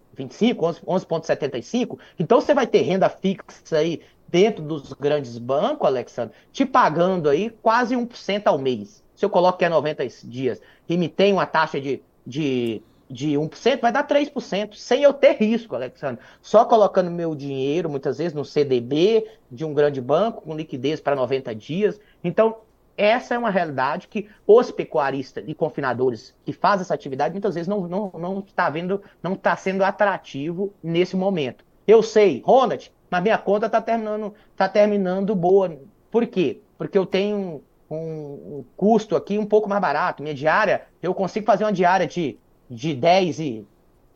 11,75, 0.87 1.99
então 2.21 2.41
você 2.41 2.55
vai 2.55 2.69
ter 2.69 2.83
renda 2.83 3.09
fixa 3.09 3.79
aí 3.79 4.01
dentro 4.29 4.63
dos 4.63 4.93
grandes 4.93 5.37
bancos, 5.37 5.89
Alexandre, 5.89 6.37
te 6.53 6.65
pagando 6.65 7.29
aí 7.29 7.51
quase 7.51 7.97
1% 7.97 8.43
ao 8.45 8.57
mês. 8.57 9.03
Se 9.17 9.25
eu 9.25 9.29
coloco 9.29 9.59
que 9.59 9.65
é 9.65 9.69
90 9.69 10.07
dias 10.23 10.63
e 10.89 10.97
me 10.97 11.09
tem 11.09 11.33
uma 11.33 11.47
taxa 11.47 11.81
de, 11.81 12.01
de, 12.25 12.81
de 13.15 13.35
1%, 13.35 13.81
vai 13.81 13.93
dar 13.93 14.07
3%, 14.07 14.75
sem 14.75 15.05
eu 15.05 15.13
ter 15.13 15.37
risco, 15.37 15.77
Alexandre. 15.77 16.21
Só 16.43 16.65
colocando 16.65 17.13
meu 17.13 17.33
dinheiro, 17.33 17.89
muitas 17.89 18.19
vezes, 18.19 18.35
no 18.35 18.45
CDB 18.45 19.25
de 19.49 19.65
um 19.65 19.73
grande 19.73 20.01
banco, 20.01 20.43
com 20.43 20.57
liquidez 20.57 21.01
para 21.01 21.15
90 21.15 21.55
dias. 21.55 22.01
Então, 22.25 22.57
essa 22.97 23.37
é 23.37 23.39
uma 23.39 23.51
realidade 23.51 24.09
que 24.09 24.29
os 24.45 24.73
pecuaristas 24.73 25.45
e 25.47 25.55
confinadores 25.55 26.35
que 26.45 26.53
fazem 26.53 26.83
essa 26.83 26.95
atividade 26.95 27.33
muitas 27.33 27.55
vezes 27.55 27.69
não, 27.69 27.87
não, 27.87 28.11
não 28.19 28.39
está 28.41 28.69
vendo, 28.69 29.01
não 29.23 29.35
está 29.35 29.57
sendo 29.57 29.85
atrativo 29.85 30.75
nesse 30.83 31.15
momento. 31.17 31.65
Eu 31.87 32.03
sei, 32.03 32.43
Ronald, 32.45 32.93
mas 33.09 33.23
minha 33.23 33.39
conta 33.39 33.67
está 33.67 33.81
terminando, 33.81 34.35
tá 34.57 34.69
terminando 34.69 35.37
boa. 35.37 35.79
Por 36.11 36.27
quê? 36.27 36.61
Porque 36.77 36.99
eu 36.99 37.07
tenho 37.07 37.63
um, 37.89 37.97
um, 37.97 38.65
custo 38.77 39.15
aqui 39.15 39.39
um 39.39 39.47
pouco 39.47 39.69
mais 39.69 39.81
barato. 39.81 40.21
Minha 40.21 40.35
diária, 40.35 40.83
eu 41.01 41.15
consigo 41.15 41.47
fazer 41.47 41.65
uma 41.65 41.73
diária 41.73 42.07
de, 42.07 42.39
de 42.69 42.95
10 42.95 43.39
e, 43.41 43.67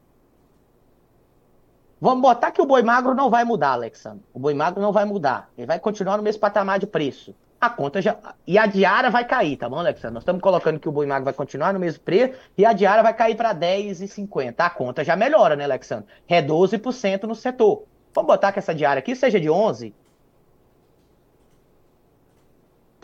Vamos 1.99 2.21
botar 2.21 2.51
que 2.51 2.61
o 2.61 2.67
boi 2.67 2.83
magro 2.83 3.15
não 3.15 3.31
vai 3.31 3.43
mudar, 3.43 3.71
Alexandre. 3.71 4.23
O 4.31 4.39
boi 4.39 4.53
magro 4.53 4.79
não 4.81 4.91
vai 4.91 5.05
mudar. 5.05 5.49
Ele 5.57 5.65
vai 5.65 5.79
continuar 5.79 6.17
no 6.17 6.23
mesmo 6.23 6.39
patamar 6.39 6.77
de 6.77 6.85
preço. 6.85 7.33
A 7.59 7.69
conta 7.69 8.01
já. 8.01 8.17
E 8.45 8.57
a 8.57 8.65
diária 8.65 9.09
vai 9.09 9.25
cair, 9.25 9.57
tá 9.57 9.67
bom, 9.69 9.79
Alexandre? 9.79 10.13
Nós 10.13 10.21
estamos 10.21 10.41
colocando 10.41 10.79
que 10.79 10.89
o 10.89 10.91
boi 10.91 11.05
magro 11.05 11.25
vai 11.25 11.33
continuar 11.33 11.73
no 11.73 11.79
mesmo 11.79 12.01
preço 12.03 12.37
e 12.57 12.65
a 12.65 12.73
diária 12.73 13.01
vai 13.01 13.13
cair 13.13 13.35
para 13.35 13.55
10,50. 13.55 14.55
A 14.57 14.69
conta 14.69 15.03
já 15.03 15.15
melhora, 15.15 15.55
né, 15.55 15.63
Alexandre? 15.63 16.05
É 16.27 16.41
12% 16.41 17.23
no 17.23 17.35
setor. 17.35 17.85
Vamos 18.13 18.27
botar 18.27 18.51
que 18.51 18.59
essa 18.59 18.73
diária 18.73 18.99
aqui 18.99 19.15
seja 19.15 19.39
de 19.39 19.49
11, 19.49 19.93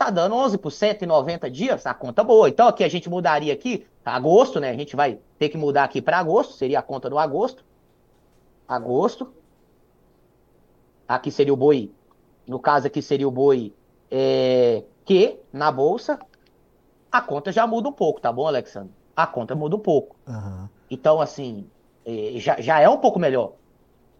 tá 0.02 0.10
dando 0.10 0.34
11% 0.34 1.02
em 1.02 1.06
90 1.06 1.50
dias, 1.50 1.86
a 1.86 1.94
conta 1.94 2.24
boa. 2.24 2.48
Então 2.48 2.66
aqui 2.66 2.82
a 2.82 2.88
gente 2.88 3.08
mudaria 3.08 3.52
aqui, 3.52 3.86
agosto, 4.04 4.58
né? 4.58 4.70
A 4.70 4.76
gente 4.76 4.96
vai 4.96 5.20
ter 5.38 5.48
que 5.48 5.56
mudar 5.56 5.84
aqui 5.84 6.02
para 6.02 6.18
agosto, 6.18 6.54
seria 6.54 6.80
a 6.80 6.82
conta 6.82 7.08
do 7.08 7.18
agosto. 7.18 7.64
Agosto. 8.66 9.32
Aqui 11.06 11.30
seria 11.30 11.52
o 11.52 11.56
boi, 11.56 11.92
no 12.46 12.58
caso 12.58 12.86
aqui 12.86 13.02
seria 13.02 13.28
o 13.28 13.30
boi 13.30 13.74
é, 14.12 14.82
que 15.06 15.38
na 15.50 15.72
bolsa, 15.72 16.18
a 17.10 17.22
conta 17.22 17.50
já 17.50 17.66
muda 17.66 17.88
um 17.88 17.92
pouco, 17.92 18.20
tá 18.20 18.30
bom, 18.30 18.46
Alexandre? 18.46 18.92
A 19.16 19.26
conta 19.26 19.54
muda 19.54 19.74
um 19.74 19.80
pouco. 19.80 20.16
Uhum. 20.28 20.68
Então, 20.90 21.20
assim, 21.20 21.66
é, 22.04 22.32
já, 22.36 22.60
já 22.60 22.78
é 22.78 22.88
um 22.88 22.98
pouco 22.98 23.18
melhor. 23.18 23.54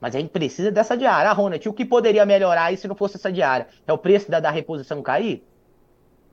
Mas 0.00 0.16
a 0.16 0.18
gente 0.18 0.30
precisa 0.30 0.72
dessa 0.72 0.96
diária. 0.96 1.30
Ah, 1.30 1.32
Ronald, 1.34 1.68
o 1.68 1.72
que 1.72 1.84
poderia 1.84 2.24
melhorar 2.24 2.64
aí 2.64 2.76
se 2.76 2.88
não 2.88 2.96
fosse 2.96 3.16
essa 3.16 3.30
diária? 3.30 3.68
É 3.86 3.92
o 3.92 3.98
preço 3.98 4.30
da, 4.30 4.40
da 4.40 4.50
reposição 4.50 5.02
cair? 5.02 5.44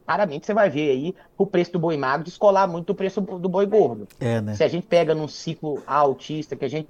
claramente 0.09 0.47
você 0.47 0.55
vai 0.55 0.71
ver 0.71 0.89
aí 0.89 1.15
o 1.37 1.45
preço 1.45 1.73
do 1.73 1.79
boi 1.79 1.95
magro 1.95 2.25
descolar 2.25 2.67
muito 2.67 2.87
do 2.87 2.95
preço 2.95 3.21
do 3.21 3.47
boi 3.47 3.67
gordo. 3.67 4.07
É, 4.19 4.41
né? 4.41 4.55
Se 4.55 4.63
a 4.63 4.67
gente 4.67 4.87
pega 4.87 5.13
num 5.13 5.27
ciclo 5.27 5.83
altista 5.85 6.55
que 6.55 6.65
a 6.65 6.67
gente 6.67 6.89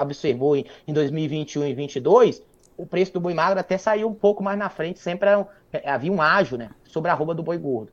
observou 0.00 0.56
em, 0.56 0.64
2021 0.88 1.62
e 1.62 1.74
2022, 1.74 2.42
o 2.76 2.84
preço 2.84 3.12
do 3.12 3.20
boi 3.20 3.32
magro 3.32 3.60
até 3.60 3.78
saiu 3.78 4.08
um 4.08 4.14
pouco 4.14 4.42
mais 4.42 4.58
na 4.58 4.68
frente, 4.68 4.98
sempre 4.98 5.36
um, 5.36 5.42
é, 5.42 5.46
havia 5.84 6.12
um 6.12 6.20
ágio, 6.20 6.56
né, 6.56 6.70
sobre 6.84 7.10
a 7.10 7.14
roupa 7.14 7.34
do 7.34 7.42
boi 7.42 7.58
gordo. 7.58 7.92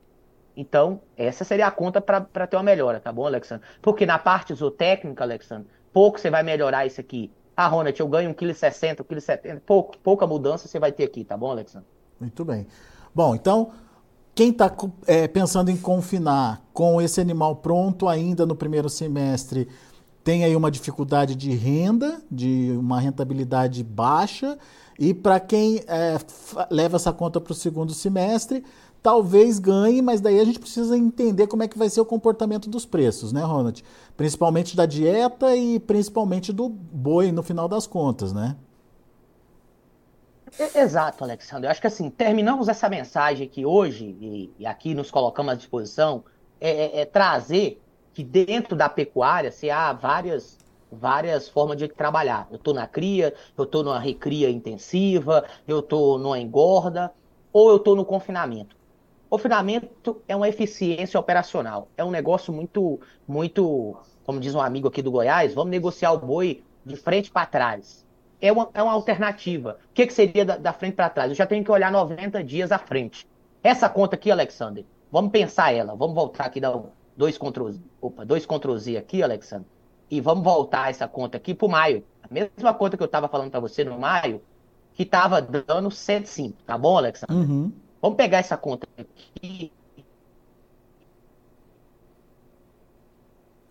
Então, 0.56 1.02
essa 1.18 1.44
seria 1.44 1.68
a 1.68 1.72
conta 1.72 2.00
para 2.00 2.48
ter 2.48 2.56
uma 2.56 2.64
melhora, 2.64 3.00
tá 3.00 3.12
bom, 3.12 3.26
Alexandre? 3.26 3.66
Porque 3.82 4.06
na 4.06 4.20
parte 4.20 4.54
zootécnica, 4.54 5.24
Alexandre, 5.24 5.68
pouco 5.92 6.20
você 6.20 6.30
vai 6.30 6.44
melhorar 6.44 6.86
isso 6.86 7.02
aqui. 7.02 7.32
Ah, 7.58 7.68
Ronald, 7.68 8.00
eu 8.00 8.08
ganho 8.08 8.34
1,60kg, 8.34 9.04
1,70kg, 9.04 9.62
pouco, 9.66 9.98
pouca 9.98 10.28
mudança 10.28 10.68
você 10.68 10.80
vai 10.80 10.92
ter 10.92 11.04
aqui, 11.04 11.24
tá 11.24 11.36
bom, 11.36 11.52
Alexandre? 11.52 11.88
Muito 12.20 12.46
bem. 12.46 12.68
Bom, 13.14 13.36
então, 13.36 13.72
quem 14.36 14.50
está 14.50 14.72
é, 15.06 15.28
pensando 15.28 15.70
em 15.70 15.78
confinar 15.78 16.62
com 16.74 17.02
esse 17.02 17.22
animal 17.22 17.58
pronto 17.58 18.08
ainda 18.08 18.46
no 18.46 18.56
primeiro 18.56 18.90
semestre 18.90 19.68
tem 20.24 20.44
aí 20.46 20.56
uma 20.56 20.72
dificuldade 20.72 21.36
de 21.36 21.52
renda, 21.52 22.22
de 22.32 22.72
uma 22.78 23.00
rentabilidade 23.00 23.84
baixa, 23.84 24.58
e 24.98 25.14
para 25.14 25.40
quem 25.40 25.84
é, 25.88 26.18
leva 26.70 26.96
essa 26.96 27.12
conta 27.12 27.42
para 27.42 27.52
o 27.52 27.56
segundo 27.56 27.94
semestre, 27.94 28.64
talvez 29.02 29.60
ganhe, 29.60 30.02
mas 30.02 30.22
daí 30.22 30.40
a 30.40 30.46
gente 30.46 30.60
precisa 30.60 30.98
entender 30.98 31.48
como 31.48 31.62
é 31.62 31.68
que 31.68 31.78
vai 31.78 31.90
ser 31.90 32.00
o 32.00 32.06
comportamento 32.06 32.70
dos 32.70 32.86
preços, 32.86 33.34
né, 33.34 33.42
Ronald? 33.42 33.84
Principalmente 34.16 34.78
da 34.78 34.86
dieta 34.86 35.54
e 35.56 35.80
principalmente 35.80 36.54
do 36.54 36.70
boi 36.70 37.32
no 37.32 37.44
final 37.44 37.68
das 37.68 37.86
contas, 37.86 38.32
né? 38.32 38.56
Exato, 40.76 41.24
Alexandre. 41.24 41.66
Eu 41.66 41.72
acho 41.72 41.82
que 41.82 41.88
assim, 41.88 42.10
terminamos 42.10 42.68
essa 42.68 42.88
mensagem 42.88 43.48
aqui 43.48 43.66
hoje, 43.66 44.52
e, 44.58 44.66
aqui 44.66 44.94
nos 44.94 45.10
colocamos 45.12 45.52
à 45.52 45.56
disposição, 45.56 46.24
é, 46.62 46.70
é, 46.70 47.02
é, 47.02 47.06
trazer 47.06 47.83
que 48.14 48.24
dentro 48.24 48.76
da 48.76 48.88
pecuária 48.90 49.52
se 49.52 49.70
há 49.70 49.92
várias, 49.94 50.58
várias 50.92 51.50
formas 51.50 51.78
de 51.78 51.88
trabalhar. 51.88 52.48
Eu 52.52 52.58
estou 52.58 52.74
na 52.74 52.88
cria, 52.88 53.34
eu 53.58 53.64
estou 53.64 53.84
numa 53.84 54.00
recria 54.00 54.50
intensiva, 54.50 55.46
eu 55.68 55.80
estou 55.80 56.20
numa 56.20 56.40
engorda, 56.40 57.12
ou 57.52 57.70
eu 57.70 57.78
estou 57.78 57.96
no 57.96 58.06
confinamento. 58.06 58.76
Confinamento 59.30 60.22
é 60.28 60.36
uma 60.36 60.48
eficiência 60.48 61.20
operacional. 61.20 61.88
É 61.98 62.04
um 62.04 62.12
negócio 62.12 62.54
muito, 62.54 63.00
muito, 63.28 63.98
como 64.26 64.40
diz 64.40 64.54
um 64.54 64.62
amigo 64.62 64.88
aqui 64.88 65.02
do 65.02 65.12
Goiás, 65.12 65.54
vamos 65.54 65.72
negociar 65.72 66.12
o 66.14 66.20
boi 66.20 66.64
de 66.86 66.96
frente 66.96 67.32
para 67.32 67.46
trás 67.46 68.04
é 68.44 68.52
uma, 68.52 68.70
é 68.74 68.84
uma 68.84 68.92
alternativa. 68.92 69.80
O 69.90 69.94
que, 69.94 70.06
que 70.06 70.14
seria 70.14 70.44
da, 70.44 70.58
da 70.58 70.74
frente 70.74 70.96
para 70.96 71.10
trás? 71.10 71.30
Eu 71.30 71.36
já 71.36 71.48
tenho 71.48 71.64
que 71.64 71.72
olhar 71.72 71.90
90 71.90 72.44
dias 72.44 72.74
à 72.74 72.78
frente. 72.78 73.26
Essa 73.64 73.88
conta 73.88 74.16
aqui, 74.16 74.30
Alexander, 74.30 74.84
vamos 75.10 75.32
pensar 75.32 75.74
ela. 75.74 75.96
Vamos 75.96 76.14
voltar 76.14 76.44
aqui, 76.44 76.60
dar 76.60 76.78
dois 77.16 77.38
Ctrl, 77.38 77.72
opa, 78.02 78.26
dois 78.26 78.46
Ctrl 78.46 78.78
Z 78.78 78.98
aqui, 78.98 79.24
Alexander. 79.24 79.68
E 80.10 80.22
vamos 80.22 80.44
voltar 80.44 80.90
essa 80.90 81.08
conta 81.08 81.38
aqui 81.38 81.54
para 81.54 81.66
o 81.66 81.70
maio. 81.70 82.06
A 82.22 82.28
mesma 82.32 82.74
conta 82.74 82.98
que 82.98 83.04
eu 83.04 83.06
estava 83.06 83.28
falando 83.28 83.52
para 83.52 83.60
você 83.60 83.84
no 83.84 84.00
maio, 84.00 84.42
que 84.94 85.04
estava 85.04 85.42
dando 85.42 85.90
105, 85.90 86.62
tá 86.64 86.78
bom, 86.78 86.98
Alexander? 86.98 87.36
Uhum. 87.36 87.72
Vamos 88.02 88.18
pegar 88.18 88.40
essa 88.40 88.58
conta 88.58 88.88
aqui. 88.98 89.72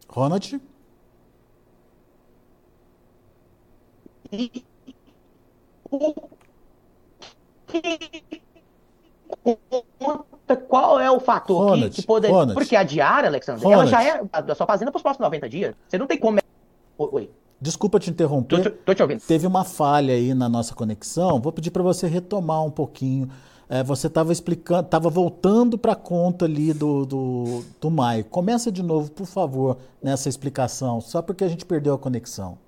Ronald? 0.09 0.61
Qual 10.57 10.99
é 11.01 11.11
o 11.11 11.21
fator 11.21 11.71
Ronald, 11.71 11.91
que, 11.91 12.01
que 12.03 12.07
poderia. 12.07 12.35
Ronald, 12.35 12.55
Porque 12.55 12.77
a 12.77 12.83
diária, 12.83 13.29
Alexandre, 13.29 13.65
Ronald. 13.65 13.93
ela 13.93 14.03
já 14.03 14.09
é 14.09 14.23
a 14.33 14.55
sua 14.55 14.67
fazenda 14.67 14.91
para 14.91 14.99
os 14.99 15.03
próximos 15.03 15.25
90 15.27 15.49
dias. 15.49 15.75
Você 15.89 15.99
não 15.99 16.07
tem 16.07 16.19
como. 16.19 16.39
Oi. 16.99 17.31
Desculpa 17.61 18.01
te 18.01 18.11
interromper. 18.11 18.63
Tô, 18.63 18.71
tô 18.71 18.95
te 18.95 19.03
ouvindo. 19.03 19.21
Teve 19.21 19.47
uma 19.47 19.65
falha 19.65 20.15
aí 20.15 20.35
na 20.35 20.49
nossa 20.49 20.75
conexão. 20.75 21.41
Vou 21.41 21.53
pedir 21.53 21.71
para 21.71 21.83
você 21.83 22.09
retomar 22.09 22.65
um 22.65 22.71
pouquinho. 22.71 23.31
É, 23.69 23.83
você 23.83 24.09
estava 24.09 24.33
explicando, 24.33 24.83
estava 24.83 25.09
voltando 25.09 25.79
para 25.79 25.93
a 25.93 25.97
conta 25.97 26.45
ali 26.45 26.73
do, 26.73 27.07
do, 27.07 27.65
do 27.81 27.91
maio. 27.91 28.25
Começa 28.25 28.71
de 28.71 28.83
novo, 28.83 29.11
por 29.11 29.27
favor, 29.27 29.79
nessa 30.03 30.29
explicação, 30.29 31.01
só 31.01 31.23
porque 31.23 31.45
a 31.45 31.49
gente 31.49 31.65
perdeu 31.65 31.95
a 31.95 31.99
conexão. 31.99 32.59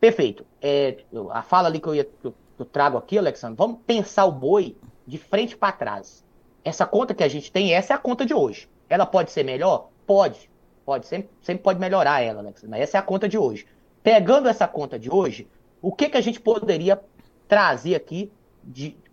Perfeito. 0.00 0.44
É, 0.60 0.98
a 1.30 1.42
fala 1.42 1.68
ali 1.68 1.78
que 1.78 1.86
eu, 1.86 1.94
ia, 1.94 2.04
que 2.04 2.26
eu 2.26 2.34
trago 2.66 2.98
aqui, 2.98 3.16
Alexandre, 3.16 3.56
vamos 3.56 3.78
pensar 3.86 4.26
o 4.26 4.32
boi 4.32 4.76
de 5.06 5.16
frente 5.18 5.56
para 5.56 5.72
trás. 5.72 6.24
Essa 6.64 6.86
conta 6.86 7.14
que 7.14 7.24
a 7.24 7.28
gente 7.28 7.50
tem, 7.50 7.72
essa 7.72 7.92
é 7.92 7.96
a 7.96 7.98
conta 7.98 8.24
de 8.26 8.34
hoje. 8.34 8.68
Ela 8.88 9.06
pode 9.06 9.30
ser 9.30 9.44
melhor? 9.44 9.88
Pode. 10.06 10.50
Pode, 10.84 11.06
sempre, 11.06 11.30
sempre 11.40 11.62
pode 11.62 11.78
melhorar 11.78 12.20
ela, 12.20 12.40
Alexandre, 12.40 12.70
mas 12.70 12.80
essa 12.80 12.98
é 12.98 13.00
a 13.00 13.02
conta 13.02 13.28
de 13.28 13.38
hoje. 13.38 13.66
Pegando 14.02 14.48
essa 14.48 14.66
conta 14.66 14.98
de 14.98 15.10
hoje, 15.10 15.46
o 15.80 15.92
que, 15.92 16.08
que 16.08 16.16
a 16.16 16.20
gente 16.20 16.40
poderia 16.40 17.00
trazer 17.46 17.94
aqui 17.94 18.32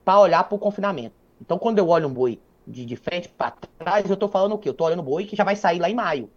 para 0.04 0.20
olhar 0.20 0.44
para 0.46 0.56
o 0.56 0.60
confinamento? 0.60 1.14
Então, 1.42 1.60
quando 1.60 1.78
eu 1.78 1.88
olho 1.88 2.08
um 2.08 2.14
boi 2.14 2.40
de, 2.66 2.86
de 2.86 2.96
frente 2.96 3.30
para 3.30 3.54
trás, 3.78 4.08
eu 4.08 4.16
estou 4.16 4.28
falando 4.28 4.54
o 4.54 4.58
quê? 4.58 4.70
Eu 4.70 4.72
estou 4.72 4.88
olhando 4.88 5.00
o 5.00 5.04
boi 5.04 5.26
que 5.26 5.36
já 5.36 5.44
vai 5.44 5.56
sair 5.56 5.80
lá 5.80 5.90
em 5.90 5.94
maio. 5.94 6.30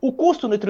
O 0.00 0.12
custo 0.12 0.46